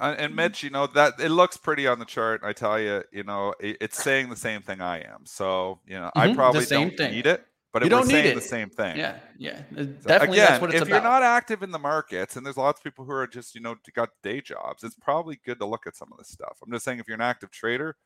[0.00, 2.40] And Mitch, you know that it looks pretty on the chart.
[2.42, 5.24] I tell you, you know, it, it's saying the same thing I am.
[5.24, 6.18] So, you know, mm-hmm.
[6.18, 7.12] I probably don't thing.
[7.12, 8.34] need it, but you don't need it.
[8.34, 8.96] the same thing.
[8.96, 10.40] Yeah, yeah, definitely.
[10.40, 10.88] Again, if about.
[10.88, 13.60] you're not active in the markets, and there's lots of people who are just, you
[13.60, 16.58] know, got day jobs, it's probably good to look at some of this stuff.
[16.64, 17.96] I'm just saying, if you're an active trader,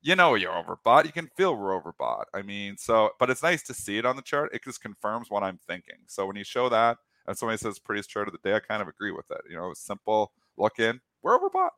[0.00, 1.04] you know you're overbought.
[1.04, 2.24] You can feel we're overbought.
[2.34, 4.50] I mean, so but it's nice to see it on the chart.
[4.54, 5.96] It just confirms what I'm thinking.
[6.06, 8.82] So when you show that and somebody says prettiest chart of the day, I kind
[8.82, 9.40] of agree with it.
[9.48, 11.70] You know, simple look in, we're overbought.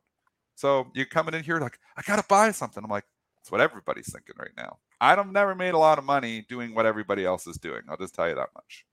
[0.55, 2.83] So you're coming in here like, I gotta buy something.
[2.83, 3.05] I'm like,
[3.41, 4.77] that's what everybody's thinking right now.
[4.99, 7.81] I've never made a lot of money doing what everybody else is doing.
[7.89, 8.85] I'll just tell you that much.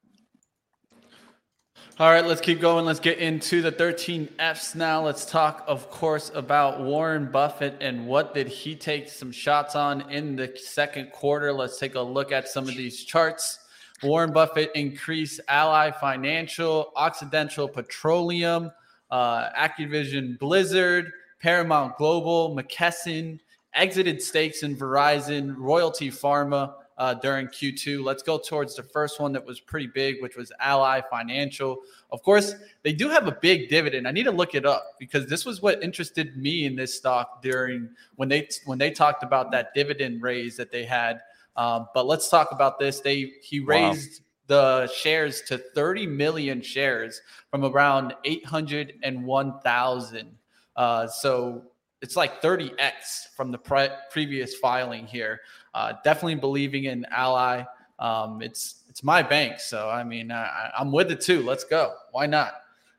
[2.01, 2.85] All right, let's keep going.
[2.85, 5.05] Let's get into the 13 Fs now.
[5.05, 10.09] Let's talk, of course, about Warren Buffett and what did he take some shots on
[10.11, 11.53] in the second quarter.
[11.53, 13.59] Let's take a look at some of these charts.
[14.03, 18.71] Warren Buffett increased Ally Financial, Occidental Petroleum,
[19.11, 21.11] uh, Activision Blizzard,
[21.41, 23.41] Paramount Global, McKesson,
[23.75, 28.05] exited stakes in Verizon, Royalty Pharma, uh, during Q2.
[28.05, 31.79] Let's go towards the first one that was pretty big, which was Ally Financial.
[32.11, 34.07] Of course, they do have a big dividend.
[34.07, 37.41] I need to look it up because this was what interested me in this stock
[37.41, 41.23] during when they when they talked about that dividend raise that they had.
[41.57, 43.01] Um, but let's talk about this.
[43.01, 44.21] They he raised.
[44.21, 50.39] Wow the shares to 30 million shares from around 801,000.
[50.75, 51.65] Uh, so
[52.01, 55.43] it's like 30x from the pre- previous filing here.
[55.79, 57.62] Uh, definitely believing in Ally.
[58.01, 61.41] Um, it's it's my bank, so I mean I, am with it too.
[61.45, 61.95] Let's go.
[62.11, 62.55] Why not?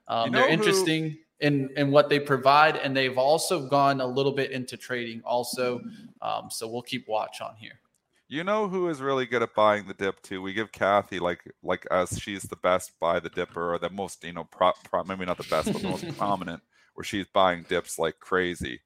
[0.07, 1.17] Um, you know they're interesting who...
[1.41, 5.81] in in what they provide, and they've also gone a little bit into trading also.
[6.21, 7.81] Um, so we'll keep watch on here.
[8.29, 10.41] You know who is really good at buying the dip too?
[10.41, 12.17] We give Cathie like like us.
[12.17, 15.37] She's the best buy the dipper, or the most you know pro, pro maybe not
[15.37, 16.63] the best, but the most prominent,
[16.93, 18.79] where she's buying dips like crazy.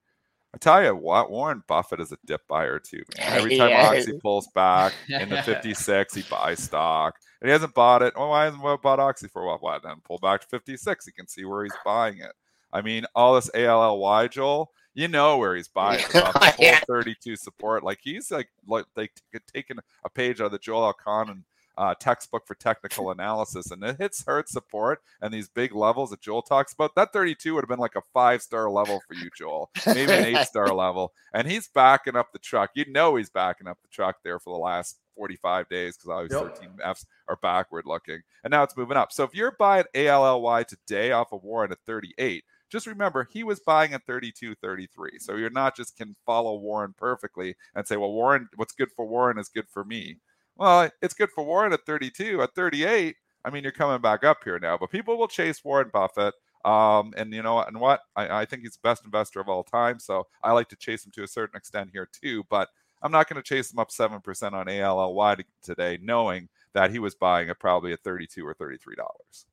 [0.54, 3.02] I tell you what, Warren Buffett is a dip buyer too.
[3.18, 3.26] Man.
[3.38, 3.88] Every time yeah.
[3.90, 7.16] Oxy pulls back in the 56, he buys stock.
[7.40, 8.12] And he hasn't bought it.
[8.14, 9.58] Oh, why hasn't he bought Oxy for a while?
[9.58, 11.08] Why then pull back to 56?
[11.08, 12.32] You can see where he's buying it.
[12.72, 16.54] I mean, all this ALLY, Joel, you know where he's buying it.
[16.60, 16.78] yeah.
[16.86, 17.82] 32 support.
[17.82, 19.10] Like he's like like like
[19.52, 21.42] taking a page out of the Joel Elconin
[21.76, 26.20] uh, textbook for technical analysis, and it hits hurt support and these big levels that
[26.20, 26.94] Joel talks about.
[26.94, 30.24] That 32 would have been like a five star level for you, Joel, maybe an
[30.36, 31.12] eight star level.
[31.32, 32.70] And he's backing up the truck.
[32.74, 36.46] You know he's backing up the truck there for the last 45 days because obviously
[36.46, 36.56] yep.
[36.56, 39.12] 13 Fs are backward looking, and now it's moving up.
[39.12, 43.60] So if you're buying ALLY today off of Warren at 38 just remember he was
[43.60, 48.10] buying at 32 33 so you're not just can follow warren perfectly and say well
[48.10, 50.16] warren what's good for warren is good for me
[50.56, 52.42] well, it's good for Warren at 32.
[52.42, 55.90] At 38, I mean, you're coming back up here now, but people will chase Warren
[55.92, 56.34] Buffett.
[56.64, 59.62] Um, and you know, and what I, I think he's the best investor of all
[59.64, 59.98] time.
[59.98, 62.44] So I like to chase him to a certain extent here too.
[62.48, 62.68] But
[63.02, 66.98] I'm not going to chase him up seven percent on ALLY today, knowing that he
[66.98, 69.46] was buying it probably at 32 or 33 dollars.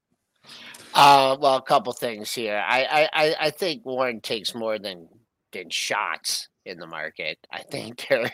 [0.93, 2.63] Uh, well, a couple things here.
[2.65, 5.09] I, I I think Warren takes more than
[5.51, 7.37] than shots in the market.
[7.51, 8.29] I think they're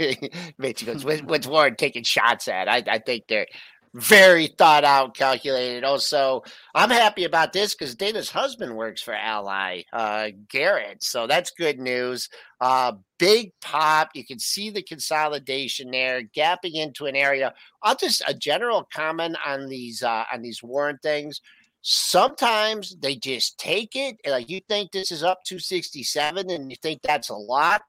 [0.58, 2.68] Mitch goes, what's Warren taking shots at?
[2.68, 3.48] I, I think they're
[3.94, 5.84] very thought out, calculated.
[5.84, 6.44] Also,
[6.76, 11.04] I'm happy about this because Dana's husband works for Ally, uh, Garrett.
[11.04, 12.30] So that's good news.
[12.62, 14.10] Uh, big pop.
[14.14, 17.54] You can see the consolidation there, gapping into an area.
[17.82, 21.42] I'll just a general comment on these uh, on these warrant things.
[21.82, 24.18] Sometimes they just take it.
[24.28, 27.82] Like you think this is up 267 and you think that's a lot.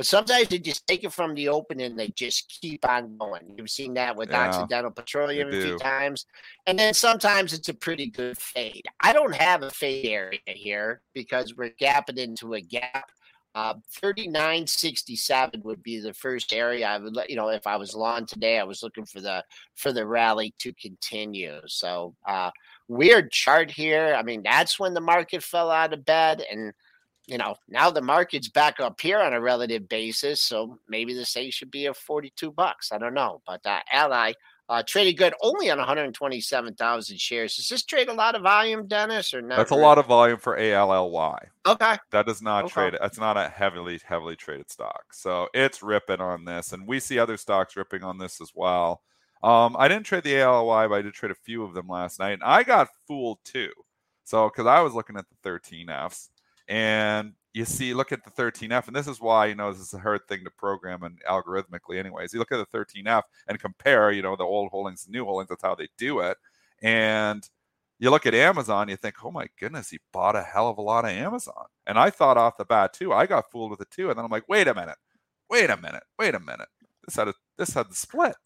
[0.00, 3.42] But sometimes they just take it from the open and they just keep on going.
[3.54, 6.24] You've seen that with yeah, Occidental Petroleum a few times.
[6.66, 8.86] And then sometimes it's a pretty good fade.
[9.02, 13.10] I don't have a fade area here because we're gapping into a gap.
[13.54, 17.94] Uh, 3967 would be the first area I would let you know if I was
[17.94, 18.58] long today.
[18.58, 21.60] I was looking for the for the rally to continue.
[21.66, 22.52] So uh
[22.88, 24.14] weird chart here.
[24.16, 26.72] I mean, that's when the market fell out of bed and
[27.30, 31.24] you know, now the market's back up here on a relative basis, so maybe the
[31.24, 32.90] say should be at 42 bucks.
[32.90, 34.32] I don't know, but uh, Ally
[34.68, 37.54] uh, traded good only on 127,000 shares.
[37.54, 39.58] Does this trade a lot of volume, Dennis, or not?
[39.58, 39.82] That's really?
[39.82, 41.38] a lot of volume for ALLY.
[41.66, 42.72] Okay, that does not okay.
[42.72, 42.98] trade.
[43.00, 47.20] That's not a heavily heavily traded stock, so it's ripping on this, and we see
[47.20, 49.02] other stocks ripping on this as well.
[49.44, 52.18] Um, I didn't trade the ALLY, but I did trade a few of them last
[52.18, 53.70] night, and I got fooled too.
[54.24, 56.28] So because I was looking at the 13Fs
[56.70, 59.92] and you see, look at the 13F, and this is why, you know, this is
[59.92, 62.32] a hard thing to program and algorithmically, anyways.
[62.32, 65.64] You look at the 13F and compare, you know, the old holdings new holdings, that's
[65.64, 66.38] how they do it.
[66.80, 67.42] And
[67.98, 70.82] you look at Amazon, you think, oh my goodness, he bought a hell of a
[70.82, 71.66] lot of Amazon.
[71.88, 74.10] And I thought off the bat too, I got fooled with it too.
[74.10, 74.96] And then I'm like, wait a minute,
[75.50, 76.68] wait a minute, wait a minute.
[77.04, 78.36] This had a this had the split.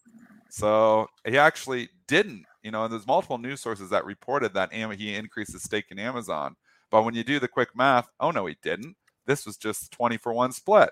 [0.49, 5.15] So he actually didn't, you know, and there's multiple news sources that reported that he
[5.15, 6.57] increased his stake in Amazon
[6.91, 8.97] but when you do the quick math, oh no, he didn't.
[9.27, 10.91] This was just 20 for one split.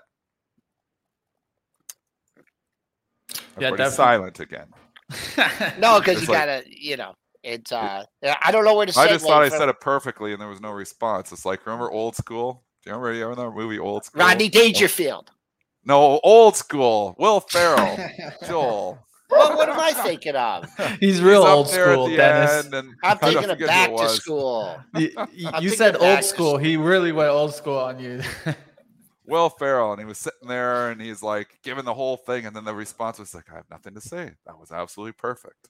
[3.59, 3.91] Yeah, definitely.
[3.91, 4.67] silent again.
[5.79, 9.01] no, because you like, gotta, you know, it's uh I don't know where to say.
[9.01, 11.31] I just thought I said it perfectly and there was no response.
[11.31, 12.63] It's like remember old school?
[12.83, 14.19] Do you remember, you remember that movie Old School?
[14.19, 15.31] Rodney Dangerfield.
[15.85, 17.15] No, old school.
[17.17, 17.97] Will Ferrell.
[18.47, 18.99] Joel.
[19.37, 20.69] Well, what am I thinking of?
[20.99, 22.69] He's real He's old school, Dennis.
[23.03, 24.77] I'm thinking of back to school.
[24.95, 25.11] You,
[25.59, 26.57] you said old school.
[26.57, 28.21] He really went old school on you.
[29.25, 32.55] Will Ferrell, and he was sitting there and he's like giving the whole thing, and
[32.55, 34.31] then the response was like, "I have nothing to say.
[34.45, 35.69] That was absolutely perfect."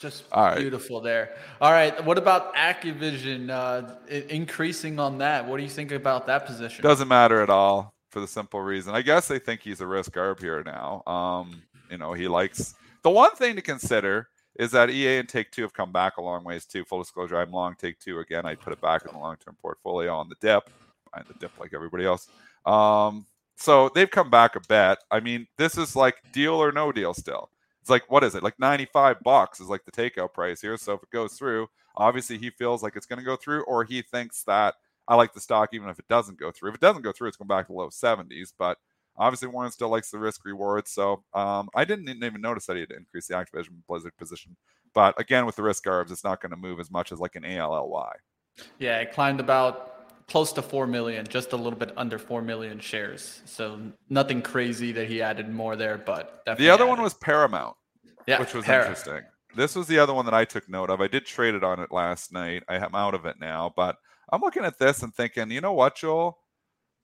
[0.00, 0.24] Just
[0.56, 1.34] beautiful there.
[1.60, 2.04] All right.
[2.04, 3.96] What about Activision uh,
[4.28, 5.46] increasing on that?
[5.46, 6.84] What do you think about that position?
[6.84, 8.94] Doesn't matter at all for the simple reason.
[8.94, 11.02] I guess they think he's a risk arb here now.
[11.04, 15.52] Um, you know, he likes the one thing to consider is that EA and Take
[15.52, 16.84] Two have come back a long ways too.
[16.84, 18.44] Full disclosure, I'm long Take Two again.
[18.44, 20.68] I put it back in the long term portfolio on the dip,
[21.14, 22.28] and the dip like everybody else.
[22.66, 24.98] Um, so they've come back a bit.
[25.10, 27.50] I mean, this is like deal or no deal still.
[27.80, 28.42] It's like what is it?
[28.42, 30.76] Like 95 bucks is like the takeout price here.
[30.76, 33.84] So if it goes through, obviously he feels like it's going to go through, or
[33.84, 34.74] he thinks that
[35.06, 36.70] I like the stock even if it doesn't go through.
[36.70, 38.52] If it doesn't go through, it's going back to low 70s.
[38.58, 38.78] But
[39.18, 40.86] Obviously, Warren still likes the risk reward.
[40.88, 44.56] So um, I didn't even notice that he had increased the Activision Blizzard position.
[44.94, 47.36] But again, with the risk arbs, it's not going to move as much as like
[47.36, 48.14] an ALLY.
[48.78, 52.78] Yeah, it climbed about close to 4 million, just a little bit under 4 million
[52.78, 53.42] shares.
[53.44, 56.86] So nothing crazy that he added more there, but The other added.
[56.90, 57.76] one was Paramount,
[58.26, 58.82] yeah, which was Para.
[58.82, 59.20] interesting.
[59.56, 61.00] This was the other one that I took note of.
[61.00, 62.62] I did trade it on it last night.
[62.68, 63.96] I am out of it now, but
[64.30, 66.38] I'm looking at this and thinking, you know what, Joel?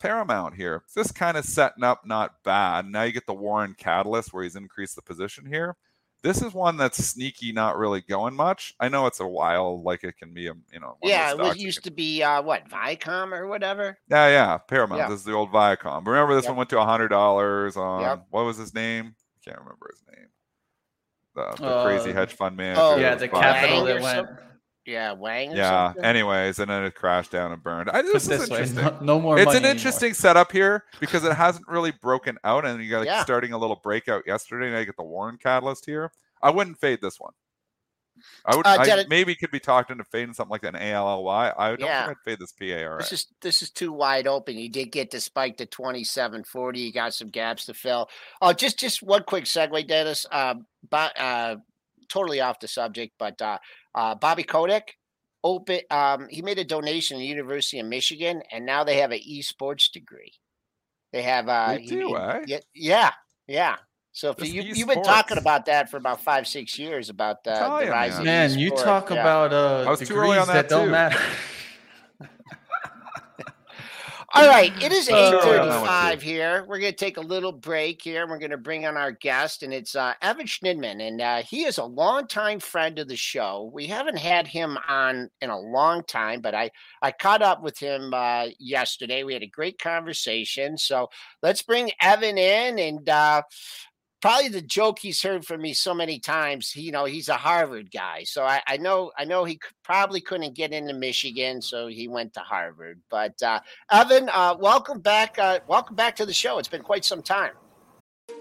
[0.01, 0.83] Paramount here.
[0.95, 2.87] This kind of setting up not bad.
[2.87, 5.77] Now you get the Warren Catalyst where he's increased the position here.
[6.23, 8.75] This is one that's sneaky, not really going much.
[8.81, 10.97] I know it's a while, like it can be a you know.
[11.03, 11.91] Yeah, it used can...
[11.91, 13.99] to be uh, what Viacom or whatever.
[14.09, 15.01] Yeah, yeah, Paramount.
[15.01, 15.09] Yeah.
[15.11, 16.07] This is the old Viacom.
[16.07, 16.53] Remember this yep.
[16.53, 18.27] one went to a hundred dollars on yep.
[18.31, 19.15] what was his name?
[19.37, 20.29] I can't remember his name.
[21.35, 22.81] The, the uh, crazy hedge fund manager.
[22.81, 24.29] Oh, yeah, the capital that went.
[24.87, 25.57] Yeah, Hwang.
[25.57, 25.89] yeah.
[25.89, 26.05] Something?
[26.05, 27.89] Anyways, and then it crashed down and burned.
[27.89, 28.85] I, this, this is interesting.
[28.85, 29.39] No, no, more.
[29.39, 30.15] It's an interesting anymore.
[30.15, 33.23] setup here because it hasn't really broken out, and you got like yeah.
[33.23, 34.71] starting a little breakout yesterday.
[34.71, 36.13] Now you get the Warren catalyst here.
[36.43, 37.33] I wouldn't fade this one.
[38.45, 41.51] I would uh, I maybe could be talked into fading something like an ALLY.
[41.57, 42.07] I don't yeah.
[42.07, 42.99] think I'd fade this PAR.
[42.99, 44.57] This is this is too wide open.
[44.57, 46.81] You did get the spike to twenty seven forty.
[46.81, 48.09] You got some gaps to fill.
[48.41, 50.27] Oh, just just one quick segue, Dennis.
[50.31, 50.57] Uh,
[50.89, 51.57] but uh,
[52.09, 53.59] totally off the subject, but uh,
[53.95, 54.97] uh, Bobby Kotick
[55.43, 55.81] open.
[55.91, 59.21] Um, he made a donation to the University of Michigan, and now they have an
[59.29, 60.33] esports degree.
[61.13, 61.49] They have.
[61.49, 62.41] Uh, They do, he- eh?
[62.47, 63.11] yeah, yeah,
[63.47, 63.77] yeah.
[64.13, 67.39] So if This you you've been talking about that for about five six years about
[67.47, 68.21] uh, the ya, rise man.
[68.21, 69.21] of Man, you talk yeah.
[69.21, 70.93] about uh I was too degrees early on that, that, don't too.
[70.93, 71.19] matter.
[74.37, 76.27] All right, it is Uh, eight Too early on that one, thirty-five too.
[76.27, 76.65] here.
[76.67, 78.27] We're going to take a little break here.
[78.27, 81.63] We're going to bring on our guest, and it's uh, Evan Schnidman, and uh, he
[81.65, 83.71] is a longtime friend of the show.
[83.73, 87.79] We haven't had him on in a long time, but I I caught up with
[87.79, 89.23] him uh, yesterday.
[89.23, 90.79] We had a great conversation.
[90.79, 91.11] So
[91.41, 93.43] let's bring Evan in, and uh,
[94.25, 96.71] probably the joke he's heard from me so many times.
[96.71, 100.23] he- You know, he's a Harvard guy, so I, I know I know he probably
[100.23, 103.03] couldn't get into Michigan, so he went to Harvard.
[103.11, 103.61] But uh,
[103.93, 105.39] Evan, uh, welcome back.
[105.39, 106.57] Uh, welcome back to the show.
[106.59, 107.53] It's been quite some time.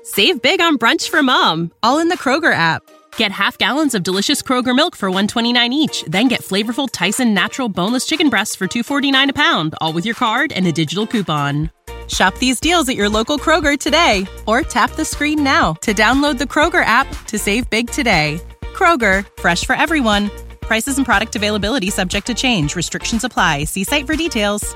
[0.04, 2.82] Save big on brunch for mom, all in the Kroger app.
[3.18, 7.68] Get half gallons of delicious Kroger milk for 129 each, then get flavorful Tyson natural
[7.68, 11.70] boneless chicken breasts for 249 a pound, all with your card and a digital coupon.
[12.14, 16.38] Shop these deals at your local Kroger today or tap the screen now to download
[16.38, 18.40] the Kroger app to save big today.
[18.62, 20.30] Kroger, fresh for everyone.
[20.62, 22.76] Prices and product availability subject to change.
[22.76, 23.64] Restrictions apply.
[23.64, 24.76] See site for details.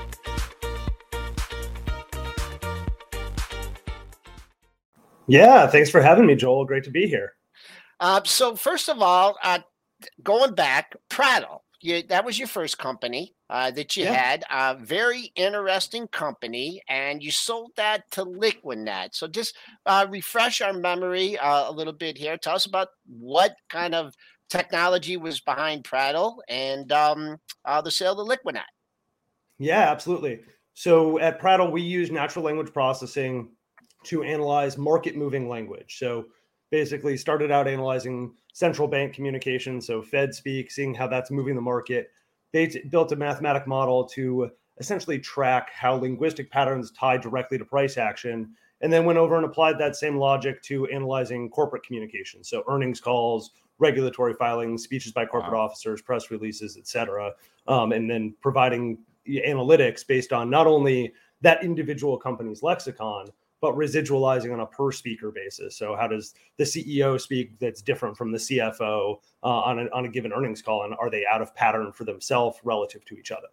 [5.28, 6.64] Yeah, thanks for having me, Joel.
[6.64, 7.34] Great to be here.
[8.00, 9.60] Uh, so first of all, uh,
[10.22, 11.62] going back, Prattle.
[11.80, 14.14] You, that was your first company uh, that you Yeah.
[14.14, 14.44] had.
[14.50, 19.14] A very interesting company, and you sold that to Liquidnet.
[19.14, 19.56] So just
[19.86, 22.36] uh, refresh our memory uh, a little bit here.
[22.36, 24.12] Tell us about what kind of
[24.50, 28.62] technology was behind Prattle and um, uh, the sale to Liquidnet.
[29.58, 30.40] Yeah, absolutely.
[30.74, 33.50] So at Prattle, we use natural language processing
[34.04, 35.98] to analyze market moving language.
[35.98, 36.26] So
[36.70, 41.60] basically, started out analyzing central bank communication, so Fed speak, seeing how that's moving the
[41.60, 42.10] market.
[42.52, 47.64] They t- built a mathematic model to essentially track how linguistic patterns tie directly to
[47.64, 52.44] price action, and then went over and applied that same logic to analyzing corporate communication,
[52.44, 55.60] so earnings calls, regulatory filings, speeches by corporate Wow.
[55.64, 57.32] officers, press releases, et cetera,
[57.66, 63.28] um, and then providing analytics based on not only that individual company's lexicon,
[63.60, 65.76] but residualizing on a per speaker basis.
[65.76, 70.04] So, how does the CEO speak that's different from the CFO uh, on, a, on
[70.04, 70.84] a given earnings call?
[70.84, 73.48] And are they out of pattern for themselves relative to each other?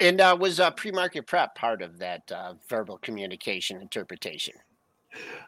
[0.00, 4.54] And uh, was uh, pre-market prep part of that uh, verbal communication interpretation?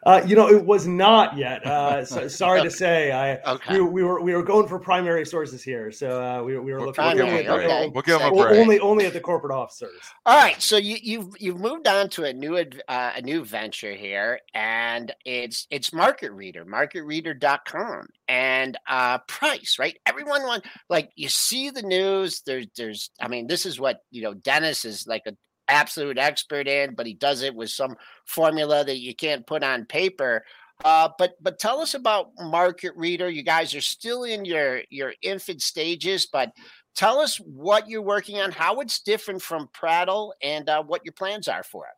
[0.05, 1.65] Uh, you know, it was not yet.
[1.65, 3.79] Uh, so, sorry to say, I Okay.
[3.79, 6.79] we, we were we were going for primary sources here, so uh, we, we were
[6.81, 7.65] looking we'll give Primary, him a break.
[7.69, 7.91] okay.
[7.93, 8.59] We'll give him a break.
[8.59, 9.99] only only at the corporate officers.
[10.25, 13.93] All right, so you, you've you've moved on to a new uh, a new venture
[13.93, 19.77] here, and it's it's Market Reader, MarketReader.com, and uh, price.
[19.79, 22.41] Right, everyone want like you see the news.
[22.45, 24.33] There's there's I mean this is what you know.
[24.33, 25.37] Dennis is like an
[25.67, 27.95] absolute expert in, but he does it with some
[28.25, 30.43] formula that you can't put on paper.
[30.85, 33.29] Uh, but but tell us about Market Reader.
[33.29, 36.51] You guys are still in your your infant stages, but
[36.95, 41.13] tell us what you're working on, how it's different from Prattle, and uh, what your
[41.13, 41.93] plans are for it.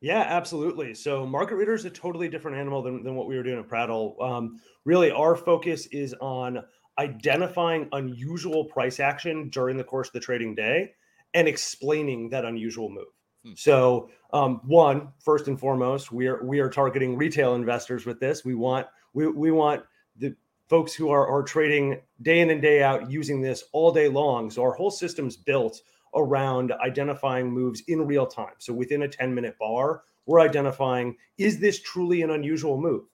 [0.00, 0.94] Yeah, absolutely.
[0.94, 3.68] So market reader is a totally different animal than, than what we were doing at
[3.68, 4.16] Prattle.
[4.20, 6.58] Um, really, our focus is on
[6.98, 10.90] identifying unusual price action during the course of the trading day
[11.34, 13.06] and explaining that unusual move.
[13.44, 13.52] Hmm.
[13.56, 18.44] So, um, one, first and foremost, we are we are targeting retail investors with this.
[18.44, 19.82] We want we, we want
[20.16, 20.34] the
[20.68, 24.50] folks who are, are trading day in and day out using this all day long.
[24.50, 25.82] So our whole system's built
[26.14, 28.54] around identifying moves in real time.
[28.58, 33.04] So within a 10 minute bar, we're identifying is this truly an unusual move?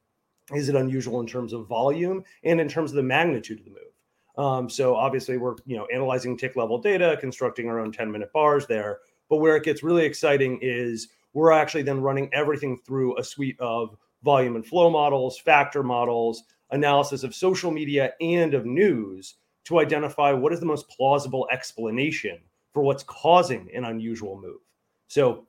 [0.53, 3.71] Is it unusual in terms of volume and in terms of the magnitude of the
[3.71, 3.93] move?
[4.39, 8.32] Um, so obviously we're you know analyzing tick level data, constructing our own 10 minute
[8.32, 9.01] bars there.
[9.28, 13.61] But where it gets really exciting is we're actually then running everything through a suite
[13.61, 19.34] of volume and flow models, factor models, analysis of social media and of news
[19.64, 22.39] to identify what is the most plausible explanation
[22.72, 24.61] for what's causing an unusual move.
[25.09, 25.47] So,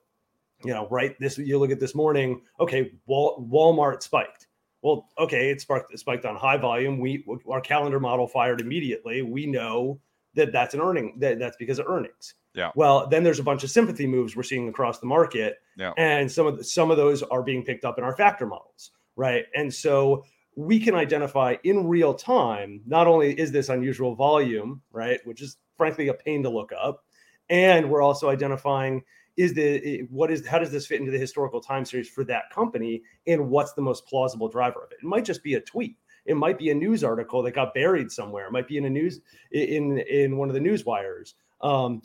[0.64, 4.46] you know, right this you look at this morning, okay, Wal, Walmart spiked.
[4.82, 6.98] Well, okay, it spiked, it spiked on high volume.
[6.98, 9.22] We our calendar model fired immediately.
[9.22, 10.00] We know
[10.34, 12.34] that that's an earning that that's because of earnings.
[12.54, 12.70] Yeah.
[12.74, 15.92] Well, then there's a bunch of sympathy moves we're seeing across the market, Yeah.
[15.96, 18.90] and some of the, some of those are being picked up in our factor models,
[19.14, 19.44] right?
[19.54, 20.24] And so
[20.56, 25.58] we can identify in real time not only is this unusual volume, right, which is
[25.76, 27.04] frankly a pain to look up,
[27.48, 29.02] and we're also identifying
[29.36, 32.50] is the what is how does this fit into the historical time series for that
[32.52, 35.96] company and what's the most plausible driver of it it might just be a tweet
[36.26, 38.46] It might be a news article that got buried somewhere.
[38.46, 39.20] It might be in a news
[39.52, 41.34] in in one of the news wires.
[41.60, 42.02] Um,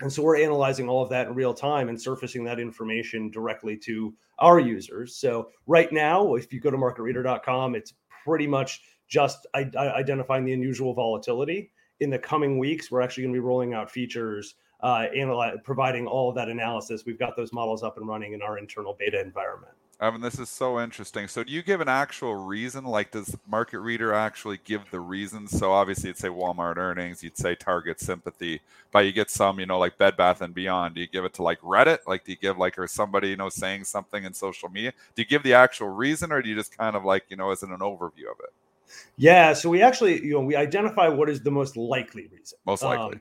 [0.00, 3.76] and so we're analyzing all of that in real time and surfacing that information directly
[3.78, 5.16] to our users.
[5.16, 7.92] So right now, if you go to marketreader.com, it's
[8.24, 11.70] pretty much just identifying the unusual volatility.
[12.00, 16.06] In the coming weeks, we're actually going to be rolling out features uh, analyze, providing
[16.06, 17.04] all of that analysis.
[17.04, 19.72] We've got those models up and running in our internal beta environment.
[20.02, 21.28] I mean, this is so interesting.
[21.28, 22.84] So, do you give an actual reason?
[22.84, 25.50] Like, does Market Reader actually give the reasons?
[25.50, 28.62] So, obviously, you'd say Walmart earnings, you'd say Target sympathy,
[28.92, 30.94] but you get some, you know, like Bed Bath and Beyond.
[30.94, 31.98] Do you give it to like Reddit?
[32.06, 34.92] Like, do you give like or somebody, you know, saying something in social media?
[35.14, 37.50] Do you give the actual reason, or do you just kind of like, you know,
[37.50, 38.54] as in an overview of it?
[39.18, 42.58] Yeah, so we actually, you know, we identify what is the most likely reason.
[42.64, 43.16] Most likely.
[43.16, 43.20] Um,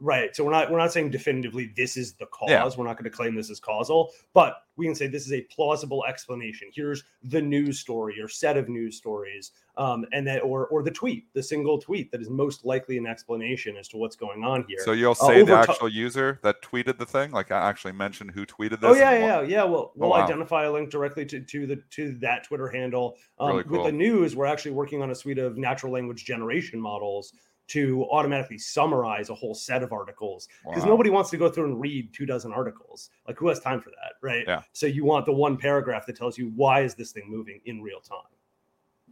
[0.00, 0.34] Right.
[0.34, 2.48] So we're not we're not saying definitively this is the cause.
[2.48, 2.68] Yeah.
[2.76, 5.42] We're not going to claim this is causal, but we can say this is a
[5.42, 6.68] plausible explanation.
[6.72, 10.90] Here's the news story or set of news stories, um, and that or or the
[10.90, 14.64] tweet, the single tweet that is most likely an explanation as to what's going on
[14.66, 14.78] here.
[14.82, 17.58] So you'll uh, say uh, the actual t- user that tweeted the thing, like I
[17.68, 18.90] actually mentioned who tweeted this.
[18.90, 19.64] Oh yeah, yeah, yeah.
[19.64, 20.24] Well, we'll oh, wow.
[20.24, 23.18] identify a link directly to to the to that Twitter handle.
[23.38, 23.82] Um, really cool.
[23.82, 27.34] With the news, we're actually working on a suite of natural language generation models
[27.70, 30.90] to automatically summarize a whole set of articles because wow.
[30.90, 33.10] nobody wants to go through and read two dozen articles.
[33.26, 34.44] Like who has time for that, right?
[34.46, 34.62] Yeah.
[34.72, 37.80] So you want the one paragraph that tells you why is this thing moving in
[37.80, 38.18] real time.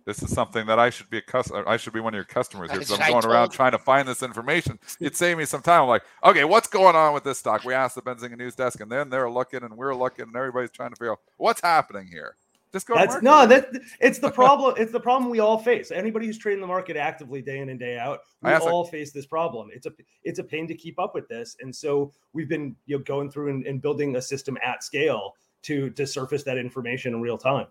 [0.04, 1.68] This is something that I should be a customer.
[1.68, 4.08] I should be one of your customers here because I'm going around trying to find
[4.08, 4.78] this information.
[4.98, 5.82] You'd save me some time.
[5.82, 7.62] I'm like, okay, what's going on with this stock?
[7.64, 10.70] We asked the Benzinga News Desk, and then they're looking, and we're looking, and everybody's
[10.70, 12.36] trying to figure out what's happening here.
[12.72, 12.94] Just go.
[12.94, 13.46] That's no.
[13.46, 14.74] That it's the problem.
[14.76, 15.90] it's the problem we all face.
[15.90, 19.26] Anybody who's trading the market actively day in and day out, we all face this
[19.26, 19.70] problem.
[19.72, 19.92] It's a
[20.24, 23.30] it's a pain to keep up with this, and so we've been you know going
[23.30, 27.38] through and, and building a system at scale to to surface that information in real
[27.38, 27.66] time.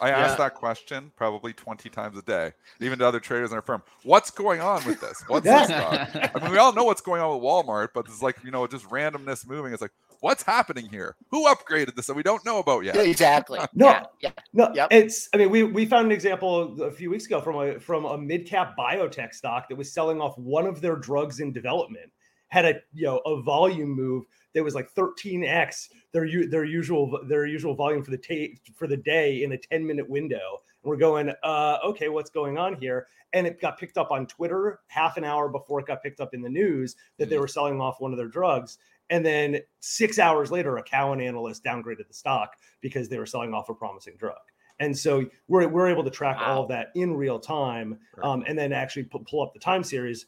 [0.00, 0.18] I yeah.
[0.18, 3.82] ask that question probably 20 times a day, even to other traders in our firm.
[4.02, 5.22] What's going on with this?
[5.26, 6.04] What's yeah.
[6.06, 8.50] this I mean, we all know what's going on with Walmart, but it's like, you
[8.50, 9.72] know, just randomness moving.
[9.72, 11.16] It's like, what's happening here?
[11.30, 12.96] Who upgraded this that we don't know about yet?
[13.10, 13.58] Exactly.
[13.74, 14.30] no, yeah, yeah.
[14.52, 14.70] no.
[14.74, 14.88] Yep.
[14.92, 15.28] It's.
[15.34, 18.16] I mean, we we found an example a few weeks ago from a from a
[18.16, 22.10] mid cap biotech stock that was selling off one of their drugs in development.
[22.48, 27.46] Had a you know a volume move that was like 13x their their usual their
[27.46, 30.60] usual volume for the ta- for the day in a 10 minute window.
[30.82, 33.06] And we're going, uh, okay, what's going on here?
[33.32, 36.34] And it got picked up on Twitter half an hour before it got picked up
[36.34, 37.40] in the news that they mm.
[37.40, 38.78] were selling off one of their drugs.
[39.10, 43.52] And then six hours later, a Cowen analyst downgraded the stock because they were selling
[43.52, 44.38] off a promising drug.
[44.78, 46.54] And so we're, we're able to track wow.
[46.54, 49.84] all of that in real time um, and then actually pull, pull up the time
[49.84, 50.26] series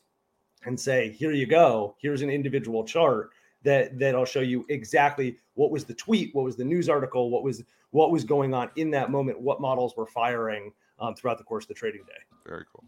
[0.64, 1.96] and say, here you go.
[1.98, 3.30] Here's an individual chart
[3.64, 7.42] that that'll show you exactly what was the tweet, what was the news article, what
[7.42, 11.44] was what was going on in that moment, what models were firing um, throughout the
[11.44, 12.18] course of the trading day.
[12.46, 12.84] Very cool.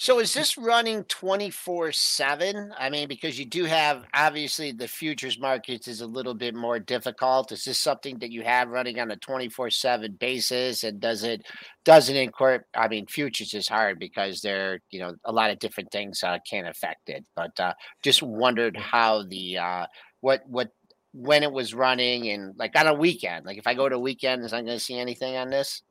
[0.00, 2.72] So is this running 24/7?
[2.78, 6.78] I mean because you do have obviously the futures markets is a little bit more
[6.78, 7.50] difficult.
[7.50, 11.44] Is this something that you have running on a 24/7 basis and does it
[11.84, 15.58] does it incorporate I mean futures is hard because there you know a lot of
[15.58, 17.26] different things uh, can affect it.
[17.34, 17.74] But uh,
[18.04, 19.86] just wondered how the uh,
[20.20, 20.70] what what
[21.12, 23.46] when it was running and like on a weekend.
[23.46, 25.82] Like if I go to a weekend is I going to see anything on this?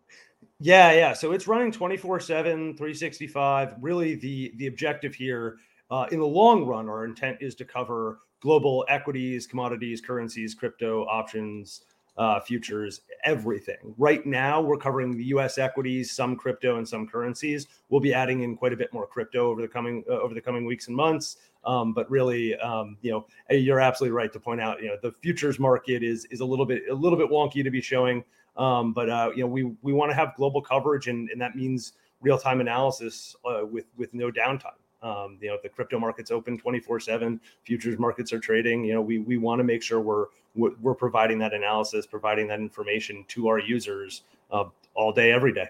[0.59, 1.13] Yeah, yeah.
[1.13, 3.75] So it's running 24 7, 365.
[3.79, 5.57] Really, the, the objective here
[5.91, 11.05] uh, in the long run, our intent is to cover global equities, commodities, currencies, crypto,
[11.05, 11.81] options,
[12.17, 13.93] uh, futures, everything.
[13.97, 15.57] Right now, we're covering the U.S.
[15.57, 17.67] equities, some crypto, and some currencies.
[17.89, 20.41] We'll be adding in quite a bit more crypto over the coming uh, over the
[20.41, 21.37] coming weeks and months.
[21.65, 24.81] Um, but really, um, you know, you're absolutely right to point out.
[24.81, 27.69] You know, the futures market is is a little bit a little bit wonky to
[27.69, 28.23] be showing
[28.57, 31.55] um, but uh, you know, we we want to have global coverage, and, and that
[31.55, 34.71] means real time analysis uh, with with no downtime.
[35.03, 38.83] Um, you know, the crypto market's open 24 seven, futures markets are trading.
[38.83, 42.59] You know, we we want to make sure we're we're providing that analysis, providing that
[42.59, 45.67] information to our users uh, all day, every day.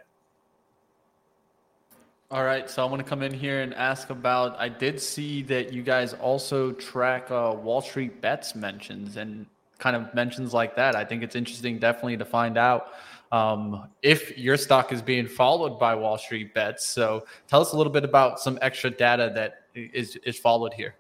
[2.30, 4.58] All right, so I want to come in here and ask about.
[4.60, 9.46] I did see that you guys also track uh, Wall Street bets mentions, and
[9.80, 10.96] kind of mentions like that.
[10.96, 12.94] I think it's interesting, definitely, to find out
[13.32, 16.88] um, if your stock is being followed by Wall Street bets.
[16.88, 20.96] So tell us a little bit about some extra data that is is followed here.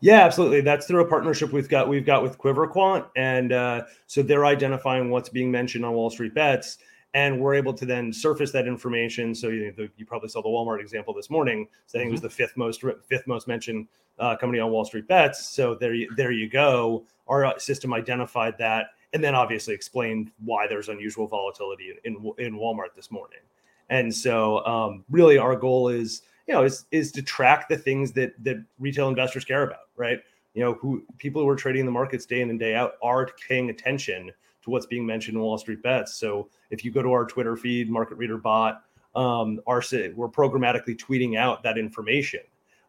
[0.00, 0.60] Yeah, absolutely.
[0.60, 5.10] That's through a partnership we've got we've got with QuiverQuant, and uh, so they're identifying
[5.10, 6.78] what's being mentioned on Wall Street bets,
[7.14, 9.34] and we're able to then surface that information.
[9.34, 11.68] So you, the, you probably saw the Walmart example this morning.
[11.86, 12.08] So I think mm-hmm.
[12.08, 12.26] it was mm-hmm.
[12.26, 13.86] the fifth most fifth most mentioned
[14.18, 15.48] uh, company on Wall Street bets.
[15.48, 17.04] So there you, there you go.
[17.28, 22.32] Our uh, system identified that, and then obviously explained why there's unusual volatility in in,
[22.38, 23.40] in Walmart this morning.
[23.90, 28.12] And so, um, really, our goal is you know is is to track the things
[28.12, 30.18] that that retail investors care about, right?
[30.54, 33.28] You know, who people who are trading the markets day in and day out are
[33.48, 34.30] paying attention
[34.64, 36.14] to what's being mentioned in Wall Street Bets.
[36.14, 38.82] So if you go to our Twitter feed, Market Reader Bot,
[39.14, 39.82] um, our
[40.16, 42.40] we're programmatically tweeting out that information.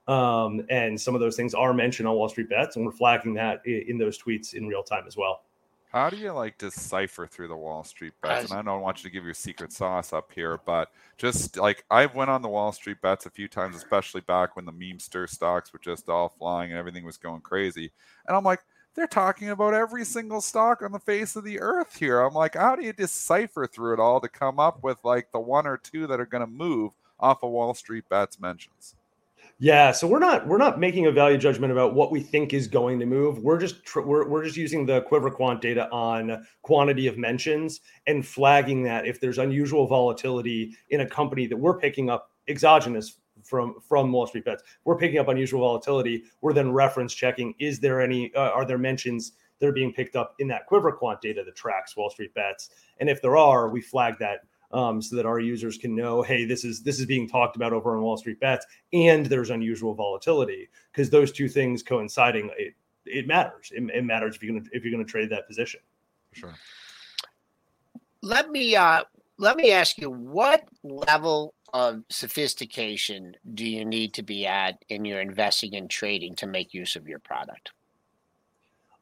[0.08, 3.34] Um, and some of those things are mentioned on Wall Street Bets, and we're flagging
[3.36, 5.42] that in, in those tweets in real time as well.
[5.96, 8.52] How do you like to decipher through the Wall Street bets?
[8.52, 11.86] And I don't want you to give your secret sauce up here, but just like
[11.90, 15.30] I've went on the Wall Street bets a few times, especially back when the memester
[15.30, 17.94] stocks were just all flying and everything was going crazy.
[18.28, 18.60] And I'm like,
[18.96, 22.22] they're talking about every single stock on the face of the earth here.
[22.22, 25.40] I'm like, how do you decipher through it all to come up with like the
[25.40, 28.96] one or two that are going to move off of Wall Street bets mentions?
[29.58, 32.68] Yeah, so we're not we're not making a value judgment about what we think is
[32.68, 33.40] going to move.
[33.40, 37.80] We're just tr- we're we're just using the Quiver Quant data on quantity of mentions
[38.06, 43.20] and flagging that if there's unusual volatility in a company that we're picking up exogenous
[43.46, 46.24] from from Wall Street bets, we're picking up unusual volatility.
[46.42, 50.16] We're then reference checking: is there any uh, are there mentions that are being picked
[50.16, 52.70] up in that Quiver Quant data that tracks Wall Street bets?
[53.00, 54.42] And if there are, we flag that
[54.72, 57.74] um, so that our users can know, hey, this is this is being talked about
[57.74, 62.74] over on Wall Street Bets, and there's unusual volatility because those two things coinciding, it,
[63.06, 63.72] it matters.
[63.74, 65.80] It, it, matters if you're gonna if you're gonna trade that position.
[66.34, 66.56] For Sure.
[68.22, 69.04] Let me uh,
[69.38, 75.04] let me ask you, what level of sophistication do you need to be at in
[75.04, 77.72] your investing and trading to make use of your product?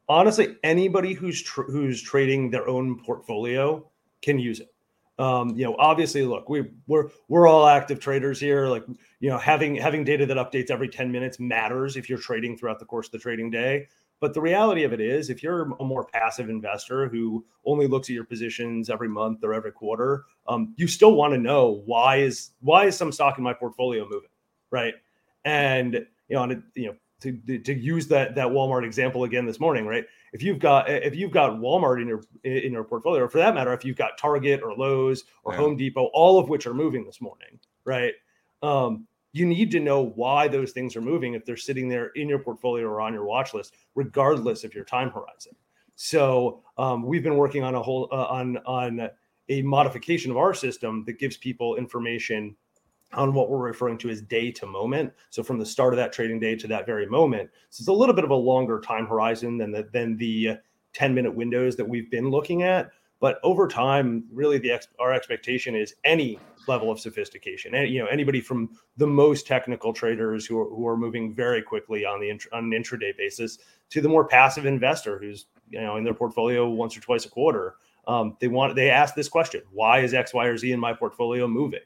[0.10, 3.88] Honestly, anybody who's tr- who's trading their own portfolio
[4.24, 4.74] can use it
[5.20, 8.68] um, you know, obviously, look, we we're we're all active traders here.
[8.68, 8.84] Like,
[9.20, 12.80] you know, having having data that updates every 10 minutes matters if you're trading throughout
[12.80, 13.88] the course of the trading day.
[14.24, 18.10] But the reality of it is, if you're a more passive investor who only looks
[18.10, 22.20] at your positions every month or every quarter, um, you still want to know why
[22.20, 24.30] is why is some stock in my portfolio moving,
[24.72, 24.94] right?
[25.44, 25.96] And
[26.30, 29.86] you know, and, you know, to, to use that that Walmart example again this morning,
[29.86, 30.06] right?
[30.32, 33.54] If you've got if you've got Walmart in your in your portfolio, or for that
[33.54, 35.60] matter, if you've got Target or Lowe's or yeah.
[35.60, 38.14] Home Depot, all of which are moving this morning, right?
[38.62, 42.30] Um, you need to know why those things are moving if they're sitting there in
[42.30, 45.54] your portfolio or on your watch list, regardless of your time horizon.
[45.96, 49.10] So um, we've been working on a whole uh, on on
[49.50, 52.56] a modification of our system that gives people information
[53.14, 55.12] on what we're referring to as day to moment.
[55.30, 57.50] So from the start of that trading day to that very moment.
[57.70, 60.58] So it's a little bit of a longer time horizon than the than the
[60.94, 62.92] 10 minute windows that we've been looking at.
[63.20, 67.74] But over time, really, the ex- our expectation is any level of sophistication.
[67.76, 71.62] And you know, anybody from the most technical traders who are, who are moving very
[71.62, 73.60] quickly on the int- on an intraday basis
[73.92, 77.30] to the more passive investor who's you know in their portfolio once or twice a
[77.30, 77.76] quarter.
[78.08, 80.94] Um, they want they ask this question: Why is X, Y, or Z in my
[80.94, 81.80] portfolio moving?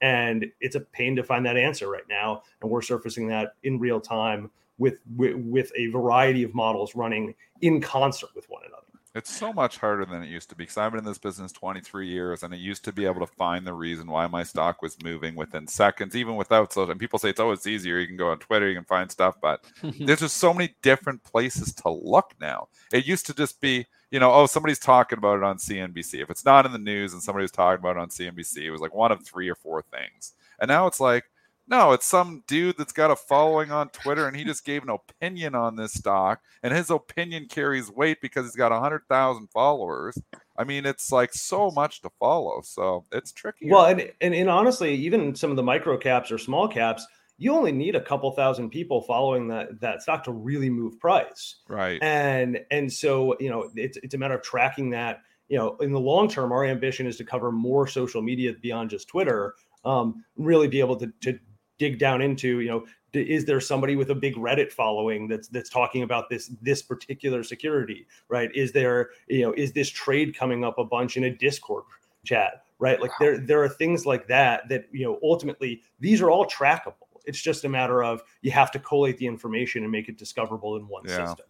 [0.00, 3.78] and it's a pain to find that answer right now and we're surfacing that in
[3.78, 8.86] real time with with, with a variety of models running in concert with one another
[9.14, 11.50] it's so much harder than it used to be because I've been in this business
[11.50, 14.82] 23 years and it used to be able to find the reason why my stock
[14.82, 16.92] was moving within seconds, even without social.
[16.92, 17.98] And people say it's always easier.
[17.98, 21.24] You can go on Twitter, you can find stuff, but there's just so many different
[21.24, 22.68] places to look now.
[22.92, 26.22] It used to just be, you know, oh, somebody's talking about it on CNBC.
[26.22, 28.80] If it's not in the news and somebody's talking about it on CNBC, it was
[28.80, 30.34] like one of three or four things.
[30.60, 31.24] And now it's like,
[31.70, 34.90] no, it's some dude that's got a following on Twitter and he just gave an
[34.90, 40.18] opinion on this stock and his opinion carries weight because he's got 100,000 followers.
[40.58, 42.60] I mean, it's like so much to follow.
[42.62, 43.70] So it's tricky.
[43.70, 47.06] Well, and, and, and honestly, even some of the micro caps or small caps,
[47.38, 51.60] you only need a couple thousand people following that that stock to really move price.
[51.68, 51.98] Right.
[52.02, 55.92] And and so, you know, it's it's a matter of tracking that you know, in
[55.92, 59.54] the long term, our ambition is to cover more social media beyond just Twitter.
[59.84, 61.38] Um, really be able to, to
[61.80, 65.70] dig down into you know is there somebody with a big reddit following that's that's
[65.70, 68.54] talking about this this particular security right?
[68.54, 71.84] Is there you know is this trade coming up a bunch in a discord
[72.24, 73.00] chat right?
[73.00, 73.16] Like wow.
[73.20, 77.08] there there are things like that that you know ultimately these are all trackable.
[77.24, 80.76] It's just a matter of you have to collate the information and make it discoverable
[80.76, 81.26] in one yeah.
[81.26, 81.46] system.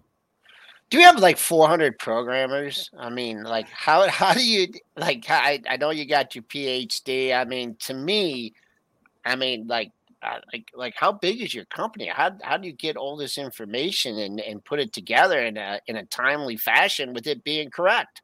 [0.91, 2.91] Do you have like 400 programmers?
[2.97, 7.35] I mean like how how do you like I, I know you got your phd
[7.35, 8.55] i mean to me
[9.25, 9.93] i mean like
[10.53, 12.07] like like how big is your company?
[12.07, 15.81] How how do you get all this information and and put it together in a
[15.87, 18.23] in a timely fashion with it being correct?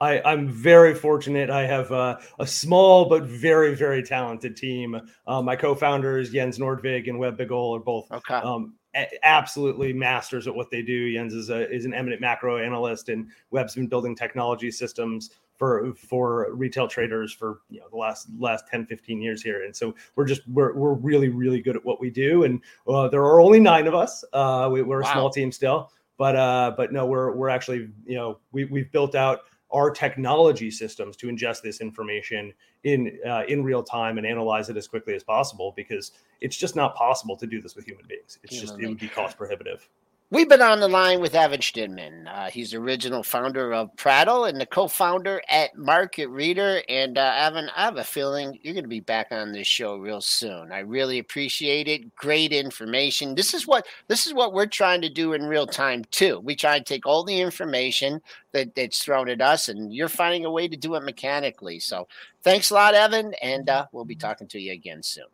[0.00, 1.48] I, I'm very fortunate.
[1.48, 5.00] I have uh, a small but very, very talented team.
[5.28, 8.34] Uh, my co-founders Jens Nordvig and Webb Bigol are both okay.
[8.34, 11.12] um, a- absolutely masters at what they do.
[11.12, 15.30] Jens is a, is an eminent macro analyst, and Webb's been building technology systems
[15.62, 19.62] for for retail traders for you know the last last 10 15 years here.
[19.62, 22.42] And so we're just we're, we're really really good at what we do.
[22.42, 25.12] And uh, there are only nine of us uh, we, are a wow.
[25.12, 25.92] small team still.
[26.18, 30.68] But uh but no we're we're actually you know we, we've built out our technology
[30.68, 32.52] systems to ingest this information
[32.82, 36.10] in uh, in real time and analyze it as quickly as possible because
[36.40, 38.40] it's just not possible to do this with human beings.
[38.42, 38.88] It's human just being.
[38.88, 39.88] it would be cost prohibitive
[40.32, 42.26] We've been on the line with Evan Schnidman.
[42.26, 46.80] Uh, he's the original founder of Prattle and the co-founder at Market Reader.
[46.88, 49.98] And uh, Evan, I have a feeling you're going to be back on this show
[49.98, 50.72] real soon.
[50.72, 52.16] I really appreciate it.
[52.16, 53.34] Great information.
[53.34, 56.40] This is what this is what we're trying to do in real time too.
[56.40, 58.22] We try and take all the information
[58.52, 61.78] that, that's thrown at us, and you're finding a way to do it mechanically.
[61.78, 62.08] So,
[62.42, 65.26] thanks a lot, Evan, and uh, we'll be talking to you again soon.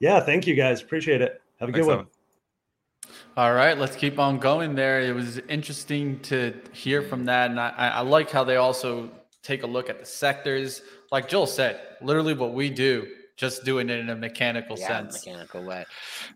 [0.00, 0.80] Yeah, thank you guys.
[0.80, 1.42] Appreciate it.
[1.60, 1.98] Have a thanks, good one.
[1.98, 2.21] Evan.
[3.36, 5.00] All right, let's keep on going there.
[5.00, 7.50] It was interesting to hear from that.
[7.50, 9.10] And I, I like how they also
[9.42, 10.82] take a look at the sectors.
[11.10, 13.06] Like Joel said, literally what we do
[13.42, 15.26] just doing it in a mechanical yeah, sense.
[15.26, 15.84] Mechanical way.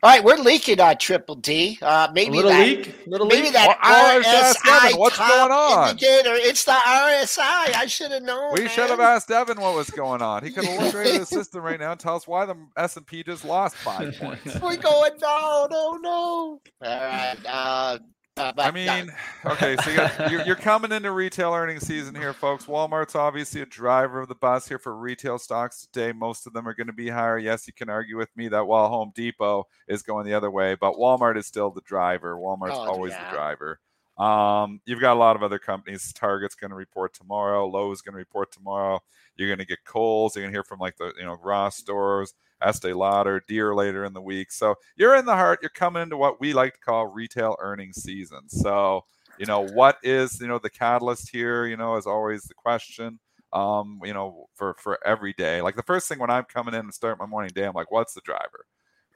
[0.02, 1.78] All right, we're leaking on Triple D.
[1.80, 3.52] Uh, maybe a little that, leak, little maybe leak.
[3.52, 5.90] that well, RSI what's going on?
[5.90, 6.34] indicator.
[6.34, 7.76] It's the RSI.
[7.76, 8.54] I should have known.
[8.54, 10.42] We should have asked Evan what was going on.
[10.42, 12.56] He could have looked right at the system right now and tell us why the
[12.76, 14.60] S and P just lost five points.
[14.60, 16.10] We're going no, no, no.
[16.10, 17.36] All right.
[17.46, 17.98] Uh,
[18.36, 19.12] uh, I mean,
[19.46, 22.66] okay, so you got, you're, you're, coming into retail earnings season here, folks.
[22.66, 26.12] Walmart's obviously a driver of the bus here for retail stocks today.
[26.12, 27.38] Most of them are going to be higher.
[27.38, 30.74] Yes, you can argue with me that while Home Depot is going the other way,
[30.74, 32.36] but Walmart is still the driver.
[32.36, 33.30] Walmart's oh, always yeah.
[33.30, 33.80] the driver.
[34.18, 36.12] Um, you've got a lot of other companies.
[36.12, 37.66] Target's going to report tomorrow.
[37.66, 39.00] Lowe's going to report tomorrow.
[39.36, 40.34] You're going to get Kohl's.
[40.34, 42.34] You're going to hear from like the you know Ross stores.
[42.62, 44.50] Estee Lauder, Deere later in the week.
[44.50, 45.60] So you're in the heart.
[45.62, 48.48] You're coming into what we like to call retail earnings season.
[48.48, 49.04] So
[49.38, 51.66] you know what is you know the catalyst here?
[51.66, 53.18] You know, is always the question.
[53.52, 55.62] Um, you know, for for every day.
[55.62, 57.90] Like the first thing when I'm coming in and start my morning day, I'm like,
[57.90, 58.66] what's the driver?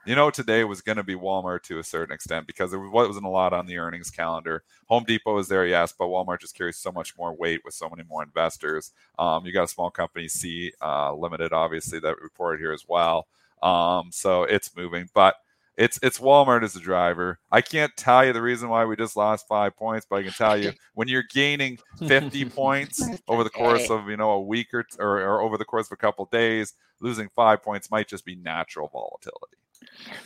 [0.03, 3.25] You know, today was going to be Walmart to a certain extent because there wasn't
[3.25, 4.63] a lot on the earnings calendar.
[4.87, 7.87] Home Depot is there, yes, but Walmart just carries so much more weight with so
[7.87, 8.93] many more investors.
[9.19, 13.27] Um, you got a small company, Sea uh, Limited, obviously, that reported here as well.
[13.61, 15.35] Um, so it's moving, but
[15.77, 17.37] it's it's Walmart as a driver.
[17.51, 20.33] I can't tell you the reason why we just lost five points, but I can
[20.33, 24.73] tell you when you're gaining 50 points over the course of you know a week
[24.73, 28.07] or, or, or over the course of a couple of days, losing five points might
[28.07, 29.60] just be natural volatility.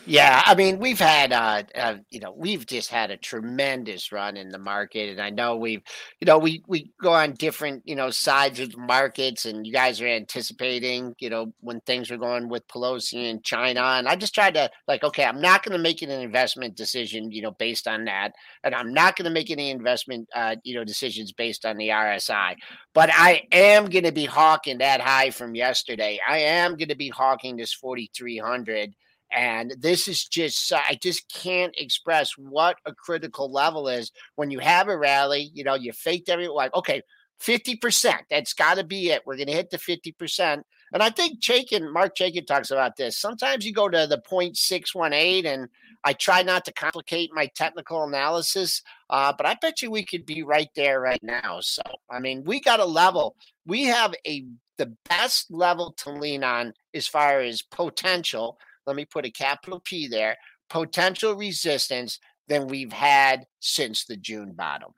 [0.06, 4.38] Yeah, I mean, we've had, uh, uh, you know, we've just had a tremendous run
[4.38, 5.82] in the market, and I know we've,
[6.20, 9.74] you know, we we go on different, you know, sides of the markets, and you
[9.74, 14.16] guys are anticipating, you know, when things are going with Pelosi and China, and I
[14.16, 17.52] just tried to like, okay, I'm not going to make an investment decision, you know,
[17.52, 18.34] based on that,
[18.64, 21.90] and I'm not going to make any investment, uh, you know, decisions based on the
[21.90, 22.56] RSI,
[22.94, 26.20] but I am going to be hawking that high from yesterday.
[26.28, 28.94] I am going to be hawking this 4,300
[29.36, 34.60] and this is just, I just can't express what a critical level is when you
[34.60, 35.52] have a rally.
[35.54, 37.02] You know, you faked every like, okay,
[37.42, 38.16] 50%.
[38.30, 39.24] That's got to be it.
[39.26, 40.64] We're going to hit the 50%.
[40.94, 43.20] And I think Chaikin, Marc Chaikin talks about this.
[43.20, 45.68] Sometimes you go to the 0.618, and
[46.06, 50.26] I try not to complicate my technical analysis, uh, but I bet you we could
[50.26, 51.60] be right there right now.
[51.60, 53.36] So, I mean, we got a level.
[53.66, 54.46] We have a
[54.78, 59.82] the best level to lean on as far as potential let me put a capital
[59.84, 60.38] P there,
[60.70, 64.92] potential resistance than we've had since the June bottom.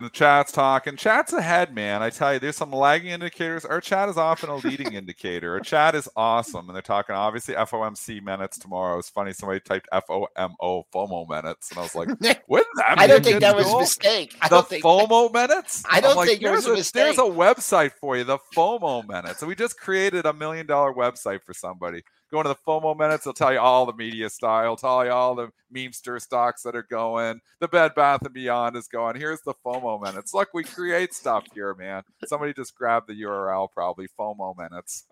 [0.00, 0.96] The chat's talking.
[0.96, 2.02] Chat's ahead, man.
[2.02, 3.64] I tell you, there's some lagging indicators.
[3.64, 5.52] Our chat is often a leading indicator.
[5.52, 6.68] Our chat is awesome.
[6.68, 8.98] And they're talking, obviously, FOMC minutes tomorrow.
[8.98, 9.32] It's funny.
[9.32, 11.70] Somebody typed FOMO, FOMO minutes.
[11.70, 12.08] And I was like,
[12.48, 14.36] what that I don't think that was a mistake.
[14.42, 15.84] I the think FOMO minutes?
[15.88, 17.16] I don't like, think it was a, a mistake.
[17.16, 19.42] There's a website for you, the FOMO minutes.
[19.42, 22.02] And we just created a million dollar website for somebody.
[22.30, 23.26] Go into the FOMO minutes.
[23.26, 24.76] It'll tell you all the media style.
[24.76, 27.40] Tell you all the memester stocks that are going.
[27.60, 29.16] The Bed Bath and Beyond is going.
[29.16, 30.34] Here's the FOMO minutes.
[30.34, 32.02] Look, we create stuff here, man.
[32.26, 35.04] Somebody just grabbed the URL, probably FOMO minutes.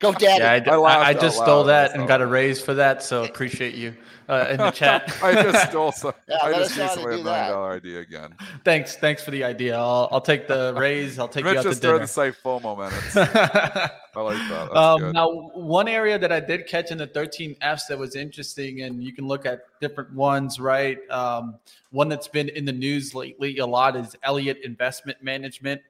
[0.00, 0.66] GoDaddy.
[0.66, 3.02] Yeah, I, I, I just stole that and got a raise for that.
[3.02, 3.94] So appreciate you
[4.28, 5.16] uh, in the chat.
[5.22, 6.12] I just stole some.
[6.28, 8.34] Yeah, I just gave somebody a million dollar idea again.
[8.64, 9.76] Thanks, thanks for the idea.
[9.76, 11.18] I'll, I'll take the raise.
[11.18, 11.98] I'll take Rich you out just to dinner.
[12.00, 13.16] Just the site FOMO minutes.
[14.14, 14.76] I like that.
[14.76, 18.82] Um, now, one area that I did catch in the 13 Fs that was interesting,
[18.82, 20.98] and you can look at different ones, right?
[21.10, 21.56] Um,
[21.90, 25.80] one that's been in the news lately a lot is Elliott Investment Management.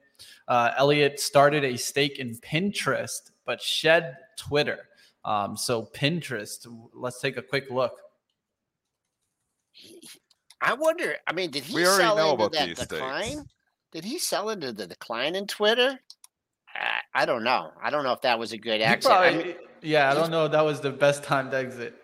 [0.47, 4.87] Uh, Elliott started a stake in Pinterest, but shed Twitter.
[5.25, 7.97] Um, so Pinterest, let's take a quick look.
[10.61, 11.15] I wonder.
[11.27, 13.31] I mean, did he we sell into that decline?
[13.31, 13.47] Stakes.
[13.91, 15.99] did he sell into the decline in Twitter?
[16.73, 17.71] I, I don't know.
[17.81, 19.11] I don't know if that was a good He exit.
[19.11, 20.47] I mean, yeah, I don't know.
[20.47, 21.95] That was the best time to exit.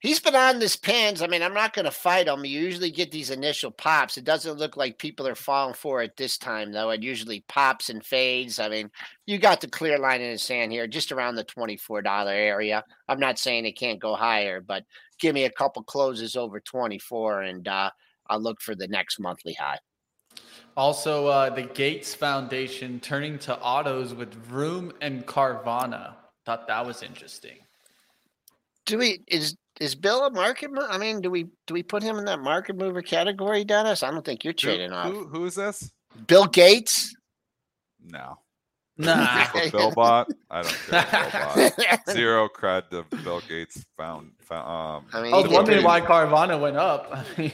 [0.00, 1.22] he's been on this pins.
[1.22, 2.44] I mean, I'm not going to fight him.
[2.44, 4.16] You usually get these initial pops.
[4.16, 6.90] It doesn't look like people are falling for it this time, though.
[6.90, 8.58] It usually pops and fades.
[8.58, 8.90] I mean,
[9.26, 12.84] you got the clear line in the sand here, just around the $24 area.
[13.08, 14.84] I'm not saying it can't go higher, but
[15.18, 17.90] give me a couple closes over 24 and uh,
[18.28, 19.78] I'll look for the next monthly high.
[20.76, 26.14] Also, uh, the Gates Foundation turning to autos with Vroom and Carvana.
[26.46, 27.56] Thought that was interesting.
[28.86, 30.72] Do we is is Bill a market?
[30.72, 34.04] Mo- I mean, do we do we put him in that market mover category, Dennis?
[34.04, 35.10] I don't think you're Who, trading off.
[35.12, 35.90] who, who is this?
[36.28, 37.14] Bill Gates.
[38.00, 38.38] No.
[38.96, 39.44] Nah.
[39.44, 40.28] For Bill bot?
[40.48, 41.72] I don't care.
[41.76, 41.98] Bill.
[42.14, 46.60] Zero cred to Bill Gates found, found um I mean, I was wondering why Carvana
[46.60, 47.08] went up.
[47.12, 47.52] I mean,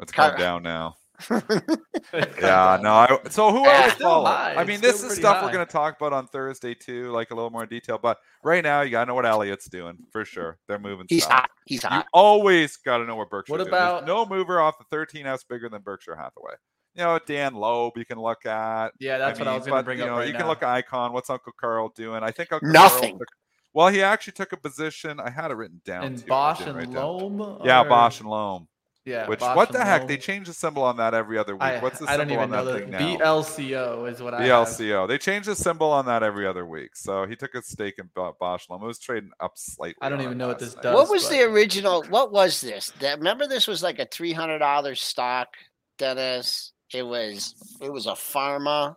[0.00, 0.96] it's Car- going down now.
[2.40, 2.92] Yeah, no.
[2.92, 3.82] I, so who Yeah.
[3.84, 4.26] else Still follow?
[4.26, 5.46] high, I mean, still this is stuff high.
[5.46, 7.98] we're going to talk about on Thursday too, like a little more detail.
[8.00, 10.58] But right now, you got to know what Elliot's doing for sure.
[10.68, 11.06] They're moving.
[11.08, 11.40] He's stuff.
[11.40, 11.50] hot.
[11.66, 12.06] He's You hot.
[12.12, 13.52] always got to know what Berkshire.
[13.52, 13.68] What doing.
[13.68, 16.52] About- no mover off the 13s bigger than Berkshire Hathaway?
[16.94, 18.88] You know, Dan Loeb you can look at.
[18.98, 20.38] yeah, that's what I was going to bring you up right You now.
[20.40, 21.12] can look at Icahn.
[21.12, 22.22] What's Uncle Carl doing?
[22.22, 23.10] I think Uncle Nothing.
[23.10, 23.28] Carl took-
[23.74, 25.20] well, he actually took a position.
[25.20, 26.04] I had it written down.
[26.04, 27.04] and too, Bausch and write down.
[27.36, 27.60] Lomb.
[27.64, 28.68] Yeah, or- Bausch and Lomb.
[29.06, 29.28] Yeah.
[29.28, 30.08] Which what the heck?
[30.08, 31.62] They change the symbol on that every other week.
[31.62, 33.24] I, What's the I don't symbol even on know that the thing now?
[33.24, 34.66] BLCO is what I have.
[34.66, 35.06] BLCO.
[35.06, 36.96] They change the symbol on that every other week.
[36.96, 38.82] So he took a stake in Bo- Bausch Lomb.
[38.82, 39.94] It was trading up slightly.
[40.02, 40.82] I don't even know what this night.
[40.82, 40.94] does.
[40.94, 42.02] What was but- the original?
[42.08, 42.90] What was this?
[42.98, 45.48] That, remember, this was like a three hundred dollars stock,
[45.98, 46.72] Dennis.
[46.92, 48.96] It was it was a pharma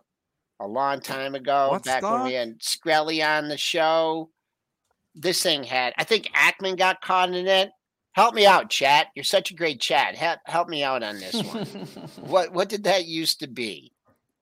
[0.60, 4.30] a long time ago, What back when we had Skrelly on the show.
[5.14, 7.70] This thing had, I think Ackman got caught in it.
[8.12, 9.08] Help me out, chat.
[9.14, 10.16] You're such a great chat.
[10.16, 11.64] Help, help me out on this one.
[12.20, 13.92] what what did that used to be?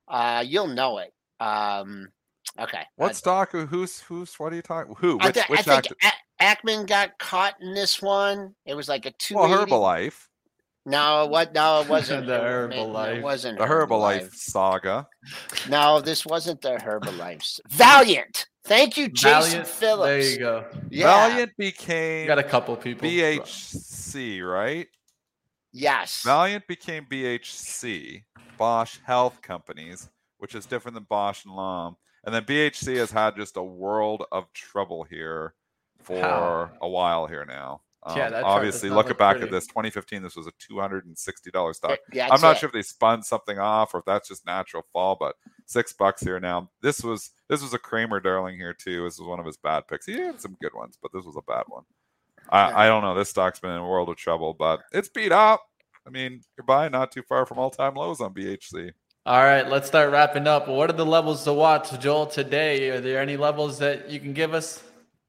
[0.07, 1.13] Uh, you'll know it.
[1.39, 2.09] Um,
[2.59, 2.83] okay.
[2.97, 3.53] What I- stock?
[3.53, 4.35] Who's who's?
[4.39, 4.95] What are you talking?
[4.99, 5.19] Who?
[5.21, 5.95] I, Which, I which think actor?
[6.03, 8.55] A- Ackman got caught in this one.
[8.65, 9.35] It was like a two.
[9.35, 10.29] Well, Herbalife,
[10.87, 11.53] No, what?
[11.53, 13.17] No, it wasn't The Herb- Herbalife.
[13.17, 15.07] It wasn't the Herbalife saga.
[15.69, 17.61] No, this wasn't the Herbalife.
[17.69, 18.47] Valeant.
[18.69, 19.67] Thank you, Jason Valeant.
[19.67, 20.25] Phillips.
[20.27, 20.65] There you go.
[20.91, 21.29] Yeah.
[21.29, 23.09] Valeant You became got a couple people.
[23.09, 24.87] BHC, right?
[25.73, 26.23] Yes.
[26.23, 28.25] Valeant became BHC,
[28.59, 30.09] Bausch Health Companies,
[30.39, 31.97] which is different than Bausch and Lomb.
[32.25, 35.55] And then BHC has had just a world of trouble here
[36.01, 36.71] for How?
[36.83, 37.81] a while here now.
[38.03, 39.47] Um, Yeah, that chart obviously, not looking look back pretty.
[39.47, 41.99] at this, 2015, this was a $260 stock.
[42.13, 42.59] Th- I'm not it.
[42.61, 45.37] sure if they spun something off or if that's just natural fall, but
[45.69, 46.69] six bucks here now.
[46.83, 49.05] This was this was a Cramer darling here too.
[49.05, 50.07] This was one of his bad picks.
[50.07, 51.85] He had some good ones, but this was a bad one.
[52.51, 53.15] I, I don't know.
[53.15, 55.63] This stock's been in a world of trouble, but it's beat up.
[56.07, 58.93] I mean, you're buying not too far from all time lows on BHC.
[59.27, 60.69] All right, let's start wrapping up.
[60.69, 62.89] What are the levels to watch, Joel, today?
[62.89, 64.83] Are there any levels that you can give us?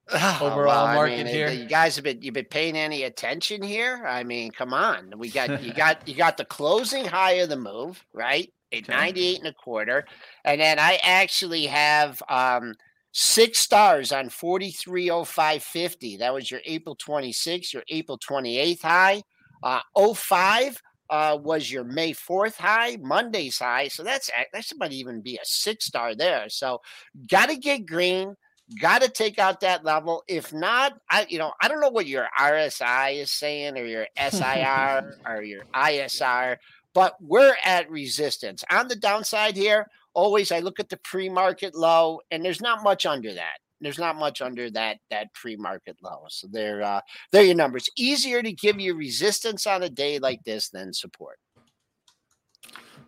[0.42, 1.50] Overall I market mean, here?
[1.50, 4.06] You guys have been you've been paying any attention here?
[4.08, 5.12] I mean, come on.
[5.18, 8.50] We got you got you got the closing high of the move, right?
[8.72, 8.90] At Okay.
[8.90, 10.06] 98 and a quarter.
[10.46, 12.74] And then I actually have um
[13.12, 16.18] six stars on 430550.
[16.18, 19.24] That was your April 26th, your April 28th high.
[19.64, 19.82] Uh
[20.16, 23.88] 05 uh, was your May 4th high, Monday's high.
[23.88, 26.50] So that's that might even be a six star there.
[26.50, 26.80] So
[27.28, 28.36] got to get green,
[28.80, 30.24] got to take out that level.
[30.28, 34.08] If not, I you know I don't know what your RSI is saying or your
[34.18, 36.58] SIR or your ISR,
[36.94, 39.88] but we're at resistance on the downside here.
[40.14, 43.58] Always, I look at the pre-market low, and there's not much under that.
[43.82, 46.26] There's not much under that that pre-market low.
[46.30, 47.90] So they're uh, they're your numbers.
[47.98, 51.40] Easier to give you resistance on a day like this than support.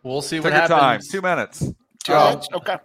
[0.04, 1.10] We'll see what Ticker time, happens.
[1.10, 1.60] two minutes.
[2.04, 2.30] Two Oh.
[2.30, 2.48] minutes?
[2.54, 2.78] Okay.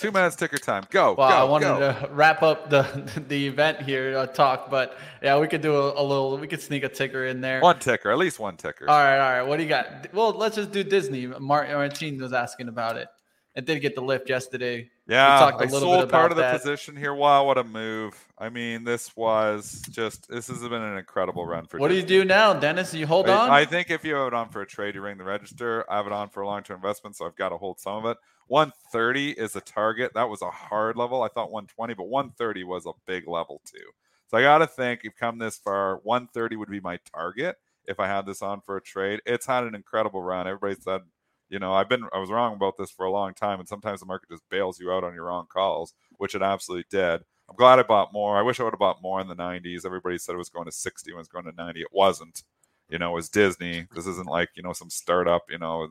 [0.00, 0.84] Two minutes ticker time.
[0.88, 1.14] Go.
[1.14, 1.78] Well, go, I wanted go.
[1.78, 2.82] to wrap up the
[3.28, 6.38] the event here uh, talk, but yeah, we could do a, a little.
[6.38, 7.60] We could sneak a ticker in there.
[7.60, 8.88] One ticker, at least one ticker.
[8.88, 9.42] All right, all right.
[9.42, 10.12] What do you got?
[10.14, 11.26] Well, let's just do Disney.
[11.26, 13.08] Martin Martin was asking about it.
[13.54, 14.88] It did get the lift yesterday.
[15.06, 16.62] Yeah, talked a I little sold part of the that.
[16.62, 17.12] position here.
[17.12, 18.14] Wow, what a move!
[18.38, 21.78] I mean, this was just this has been an incredible run for.
[21.78, 22.94] What do you do now, Dennis?
[22.94, 23.50] You hold I, on.
[23.50, 25.84] I think if you have it on for a trade, you ring the register.
[25.90, 28.10] I have it on for a long-term investment, so I've got to hold some of
[28.10, 28.16] it.
[28.50, 30.10] 130 is a target.
[30.14, 31.22] That was a hard level.
[31.22, 33.78] I thought 120, but 130 was a big level too.
[34.26, 36.00] So I got to think you've come this far.
[36.02, 39.20] 130 would be my target if I had this on for a trade.
[39.24, 40.48] It's had an incredible run.
[40.48, 41.02] Everybody said,
[41.48, 44.00] you know, I've been I was wrong about this for a long time, and sometimes
[44.00, 47.20] the market just bails you out on your wrong calls, which it absolutely did.
[47.48, 48.36] I'm glad I bought more.
[48.36, 49.86] I wish I would have bought more in the 90s.
[49.86, 51.82] Everybody said it was going to 60 when it was going to 90.
[51.82, 52.42] It wasn't.
[52.88, 53.86] You know, it was Disney.
[53.94, 55.88] This isn't like, you know, some startup, you know,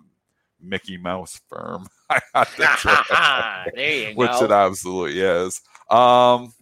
[0.62, 1.88] Mickey Mouse firm.
[2.10, 4.46] I had to there you which go.
[4.46, 5.62] it absolutely is.
[5.90, 6.54] Um,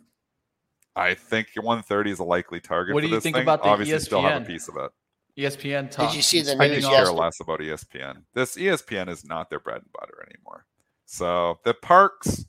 [0.96, 2.96] I think 130 is a likely target.
[2.96, 3.44] What for do you this think thing.
[3.44, 4.92] about the Obviously, still have a piece of it.
[5.38, 6.10] ESPN talk.
[6.10, 8.24] Did you see the I news could care less about ESPN.
[8.34, 10.66] This ESPN is not their bread and butter anymore.
[11.06, 12.46] So the parks,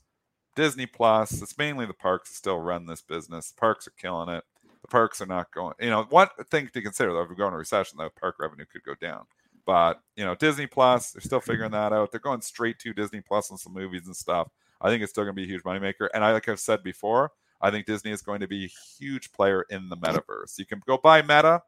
[0.55, 3.51] Disney Plus, it's mainly the parks that still run this business.
[3.51, 4.43] The parks are killing it.
[4.81, 5.75] The parks are not going.
[5.79, 8.37] You know, one thing to consider though, if we go into a recession, the park
[8.39, 9.25] revenue could go down.
[9.69, 12.09] But you know, Disney Plus, they're still figuring that out.
[12.09, 14.47] They're going straight to Disney Plus on some movies and stuff.
[14.81, 16.07] I think it's still going to be a huge moneymaker.
[16.11, 19.31] And I, like I've said before, I think Disney is going to be a huge
[19.31, 20.57] player in the metaverse.
[20.57, 21.61] You can go buy Meta,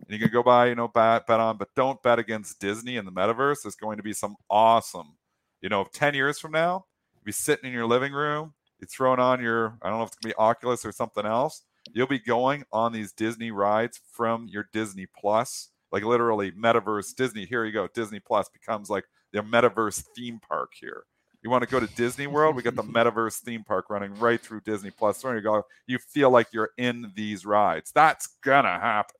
[0.00, 2.96] and you can go buy, you know, bet, bet on, but don't bet against Disney
[2.96, 3.58] in the metaverse.
[3.62, 5.14] There's going to be some awesome,
[5.60, 9.20] you know, 10 years from now, you'll be sitting in your living room, you're throwing
[9.20, 11.62] on your, I don't know if it's going to be Oculus or something else.
[11.92, 17.44] You'll be going on these Disney rides from your Disney Plus, like literally metaverse Disney.
[17.44, 17.88] Here you go.
[17.88, 21.04] Disney Plus becomes like the metaverse theme park here.
[21.42, 22.56] You want to go to Disney World?
[22.56, 25.22] We got the metaverse theme park running right through Disney Plus.
[25.22, 25.62] There you go.
[25.86, 27.92] You feel like you're in these rides.
[27.94, 29.14] That's gonna happen.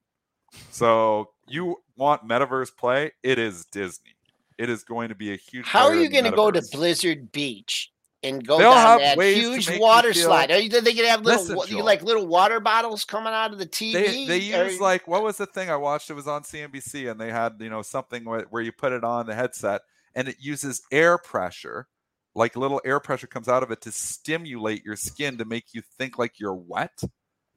[0.71, 3.12] So you want metaverse play?
[3.23, 4.17] It is Disney.
[4.59, 5.67] It is going to be a huge.
[5.67, 6.62] How are you going to go to.
[6.73, 7.93] Blizzard Beach
[8.27, 10.51] and go They'll down have that huge you water feel- slide?
[10.51, 13.33] Are you, they going to have little, Listen, wa- you like little water bottles coming
[13.33, 13.93] out of the TV?
[13.93, 16.11] They they use like what was the thing I watched?
[16.11, 19.05] It was on CNBC, and they had you know something where, where you put it
[19.05, 19.83] on the headset,
[20.14, 21.89] and it uses air pressure,
[22.35, 25.83] like little air pressure comes out of it to stimulate your skin to make you
[25.99, 26.99] think like you're wet.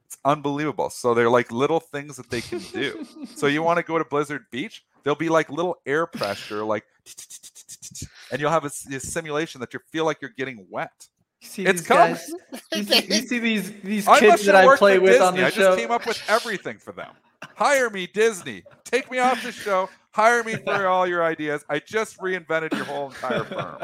[0.06, 0.90] It's unbelievable.
[0.90, 3.06] So they're like little things that they can do.
[3.36, 4.82] so you want to go to Blizzard Beach?
[5.04, 6.84] There'll be like little air pressure, like,
[8.32, 11.08] and you'll have a simulation that you feel like you're getting wet.
[11.40, 12.16] You see It's coming.
[12.74, 15.26] You see, you see these these kids must that I play with Disney.
[15.26, 15.60] on the I show.
[15.62, 17.12] just came up with everything for them.
[17.56, 18.62] Hire me, Disney.
[18.84, 19.88] Take me off the show.
[20.12, 21.64] Hire me for all your ideas.
[21.68, 23.78] I just reinvented your whole entire firm.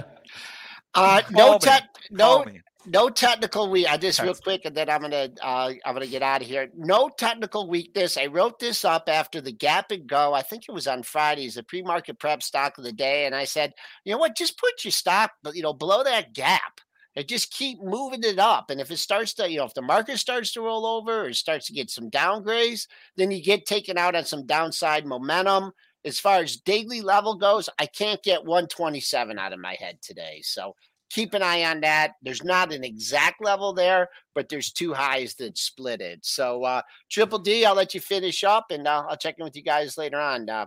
[0.94, 1.58] Uh, no, me.
[1.58, 2.60] tech, no, Call me.
[2.86, 3.86] No technical week.
[3.88, 6.68] I just real quick, and then I'm gonna uh, I'm gonna get out of here.
[6.76, 8.16] No technical weakness.
[8.16, 10.32] I wrote this up after the gap and go.
[10.32, 13.44] I think it was on Fridays, the pre-market prep stock of the day, and I
[13.44, 13.74] said,
[14.04, 16.80] you know what, just put your stock, you know, below that gap.
[17.14, 18.68] And just keep moving it up.
[18.68, 21.32] And if it starts to, you know, if the market starts to roll over or
[21.32, 25.72] starts to get some downgrades, then you get taken out on some downside momentum.
[26.04, 30.42] As far as daily level goes, I can't get 127 out of my head today.
[30.42, 30.74] So
[31.10, 32.12] keep an eye on that.
[32.22, 36.20] There's not an exact level there, but there's two highs that split it.
[36.24, 39.56] So uh, Triple D, I'll let you finish up, and uh, I'll check in with
[39.56, 40.48] you guys later on.
[40.48, 40.66] Uh,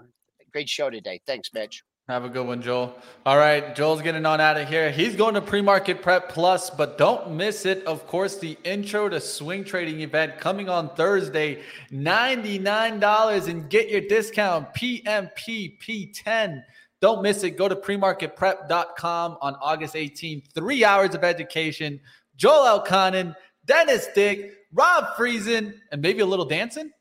[0.52, 1.22] great show today.
[1.26, 1.84] Thanks, Mitch.
[2.10, 2.96] Have a good one, Joel.
[3.24, 4.90] All right, Joel's getting on out of here.
[4.90, 7.86] He's going to pre-market prep plus, but don't miss it.
[7.86, 11.62] Of course, the intro to swing trading event coming on Thursday,
[11.92, 16.64] $99 and get your discount PMPP10.
[17.02, 17.52] Don't miss it.
[17.52, 20.52] Go to premarketprep.com on August 18th.
[20.54, 22.00] Three hours of education.
[22.36, 23.36] Joel Elconin,
[23.66, 26.92] Dennis Dick, Rob Friesen, and maybe a little dancing.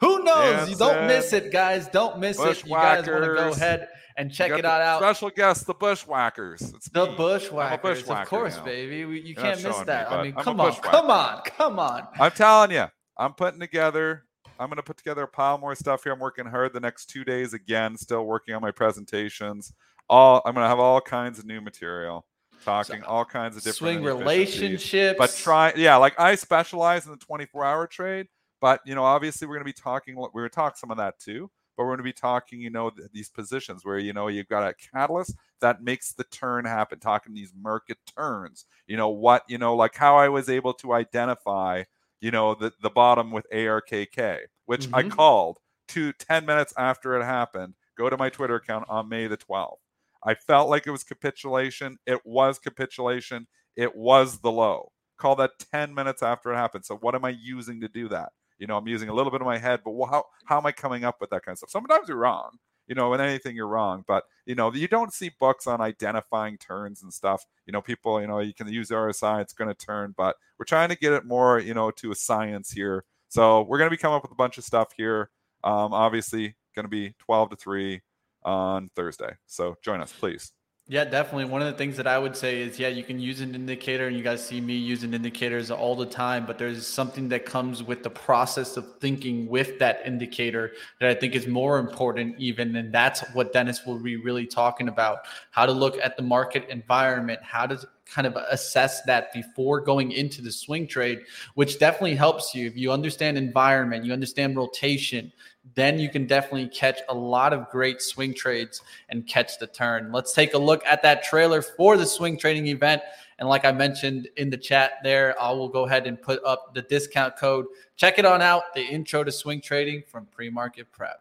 [0.00, 0.68] Who knows?
[0.68, 1.88] You don't miss it, guys.
[1.88, 2.64] Don't miss it.
[2.64, 5.00] You guys want to go ahead and check it out.
[5.00, 6.74] Special guest, the Bushwhackers.
[6.74, 8.64] It's The bushwhackers, of course, now.
[8.64, 8.98] baby.
[8.98, 10.12] You You're can't miss showing me, that.
[10.12, 12.06] I mean, I'm come on, come on, come on.
[12.20, 14.25] I'm telling you, I'm putting together.
[14.58, 16.12] I'm going to put together a pile more stuff here.
[16.12, 17.96] I'm working hard the next two days again.
[17.96, 19.72] Still working on my presentations.
[20.08, 22.24] All I'm going to have all kinds of new material,
[22.64, 27.18] talking all kinds of different Swing relationships, But try, yeah, like I specialize in the
[27.18, 28.28] 24 hour trade.
[28.60, 30.16] But you know, obviously, we're going to be talking.
[30.16, 31.50] We're going to talk some of that too.
[31.76, 34.48] But we're going to be talking, you know, th- these positions where you know you've
[34.48, 36.98] got a catalyst that makes the turn happen.
[36.98, 38.64] Talking these market turns.
[38.86, 39.42] You know what?
[39.48, 41.82] You know, like how I was able to identify
[42.20, 45.02] you know the, the bottom with ARKK, which I Mhm.
[45.02, 45.58] called
[45.88, 47.74] to 10 minutes after it happened.
[47.96, 49.80] Go to my Twitter account on May the 12th.
[50.24, 51.98] I felt like it was capitulation.
[52.06, 53.46] It was capitulation.
[53.76, 54.92] It was the low.
[55.18, 56.84] Call that 10 minutes after it happened.
[56.84, 58.32] So what am I using to do that?
[58.58, 60.72] You know, I'm using a little bit of my head, but how how am I
[60.72, 61.70] coming up with that kind of stuff?
[61.70, 62.58] Sometimes you're wrong.
[62.88, 66.58] You know, in anything you're wrong, but you know, you don't see books on identifying
[66.58, 67.44] turns and stuff.
[67.66, 70.64] You know, people, you know, you can use RSI, it's going to turn, but we're
[70.64, 73.04] trying to get it more, you know, to a science here.
[73.28, 75.30] So we're going to be coming up with a bunch of stuff here.
[75.64, 78.00] Um, obviously, going to be 12 to 3
[78.44, 79.34] on Thursday.
[79.46, 80.52] So join us, please.
[80.88, 81.46] Yeah, definitely.
[81.46, 84.06] One of the things that I would say is, yeah, you can use an indicator,
[84.06, 87.82] and you guys see me using indicators all the time, but there's something that comes
[87.82, 92.76] with the process of thinking with that indicator that I think is more important, even.
[92.76, 96.68] And that's what Dennis will be really talking about how to look at the market
[96.68, 101.18] environment, how to kind of assess that before going into the swing trade,
[101.54, 102.64] which definitely helps you.
[102.64, 105.32] If you understand environment, you understand rotation,
[105.74, 110.12] then you can definitely catch a lot of great swing trades and catch the turn.
[110.12, 113.02] Let's take a look at that trailer for the swing trading event.
[113.38, 116.74] And like I mentioned in the chat there, I will go ahead and put up
[116.74, 117.66] the discount code.
[117.96, 121.20] Check it on out, the intro to swing trading from pre-market prep.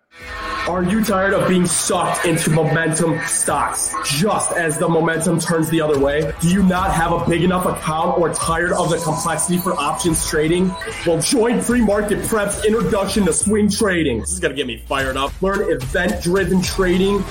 [0.68, 5.80] Are you tired of being sucked into momentum stocks just as the momentum turns the
[5.82, 6.34] other way?
[6.42, 10.28] Do you not have a big enough account or tired of the complexity for options
[10.28, 10.74] trading?
[11.06, 14.22] Well, join pre-market prep's introduction to swing trading.
[14.22, 15.40] This is going to get me fired up.
[15.42, 17.24] Learn event driven trading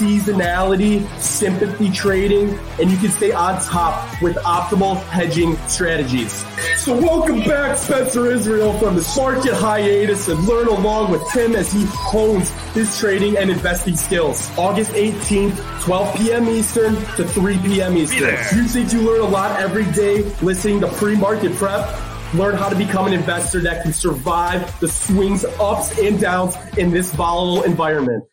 [0.00, 6.32] seasonality, sympathy trading, and you can stay on top with optimal hedging strategies.
[6.78, 11.70] So welcome back, Spencer Israel from the market hiatus and learn along with him as
[11.70, 14.50] he hones his trading and investing skills.
[14.56, 16.48] August 18th, 12 p.m.
[16.48, 17.98] Eastern to 3 p.m.
[17.98, 18.30] Eastern.
[18.56, 21.86] You think you learn a lot every day listening to pre-market prep?
[22.32, 26.90] Learn how to become an investor that can survive the swings, ups and downs in
[26.90, 28.24] this volatile environment.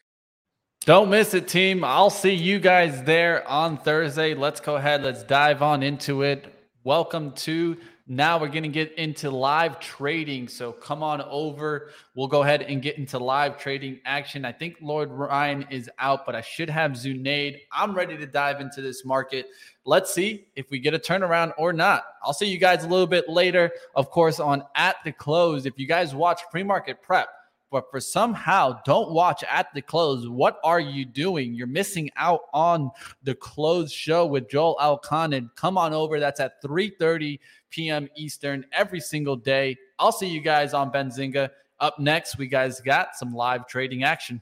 [0.87, 1.83] Don't miss it, team.
[1.83, 4.33] I'll see you guys there on Thursday.
[4.33, 5.03] Let's go ahead.
[5.03, 6.53] Let's dive on into it.
[6.85, 7.75] Welcome to
[8.07, 10.47] now we're going to get into live trading.
[10.47, 11.89] So come on over.
[12.15, 14.45] We'll go ahead and get into live trading action.
[14.45, 17.59] I think Lord Ryan is out, but I should have Zunaid.
[17.73, 19.47] I'm ready to dive into this market.
[19.83, 22.05] Let's see if we get a turnaround or not.
[22.23, 25.65] I'll see you guys a little bit later, of course, on At the Close.
[25.65, 27.27] If you guys watch pre market prep,
[27.71, 30.27] but for somehow don't watch at the close.
[30.27, 31.53] What are you doing?
[31.53, 32.91] You're missing out on
[33.23, 35.49] the close show with Joel Elconin.
[35.55, 36.19] Come on over.
[36.19, 37.39] That's at 3:30
[37.69, 38.07] p.m.
[38.15, 39.75] Eastern every single day.
[39.99, 41.49] I'll see you guys on Benzinga.
[41.79, 44.41] Up next, we guys got some live trading action.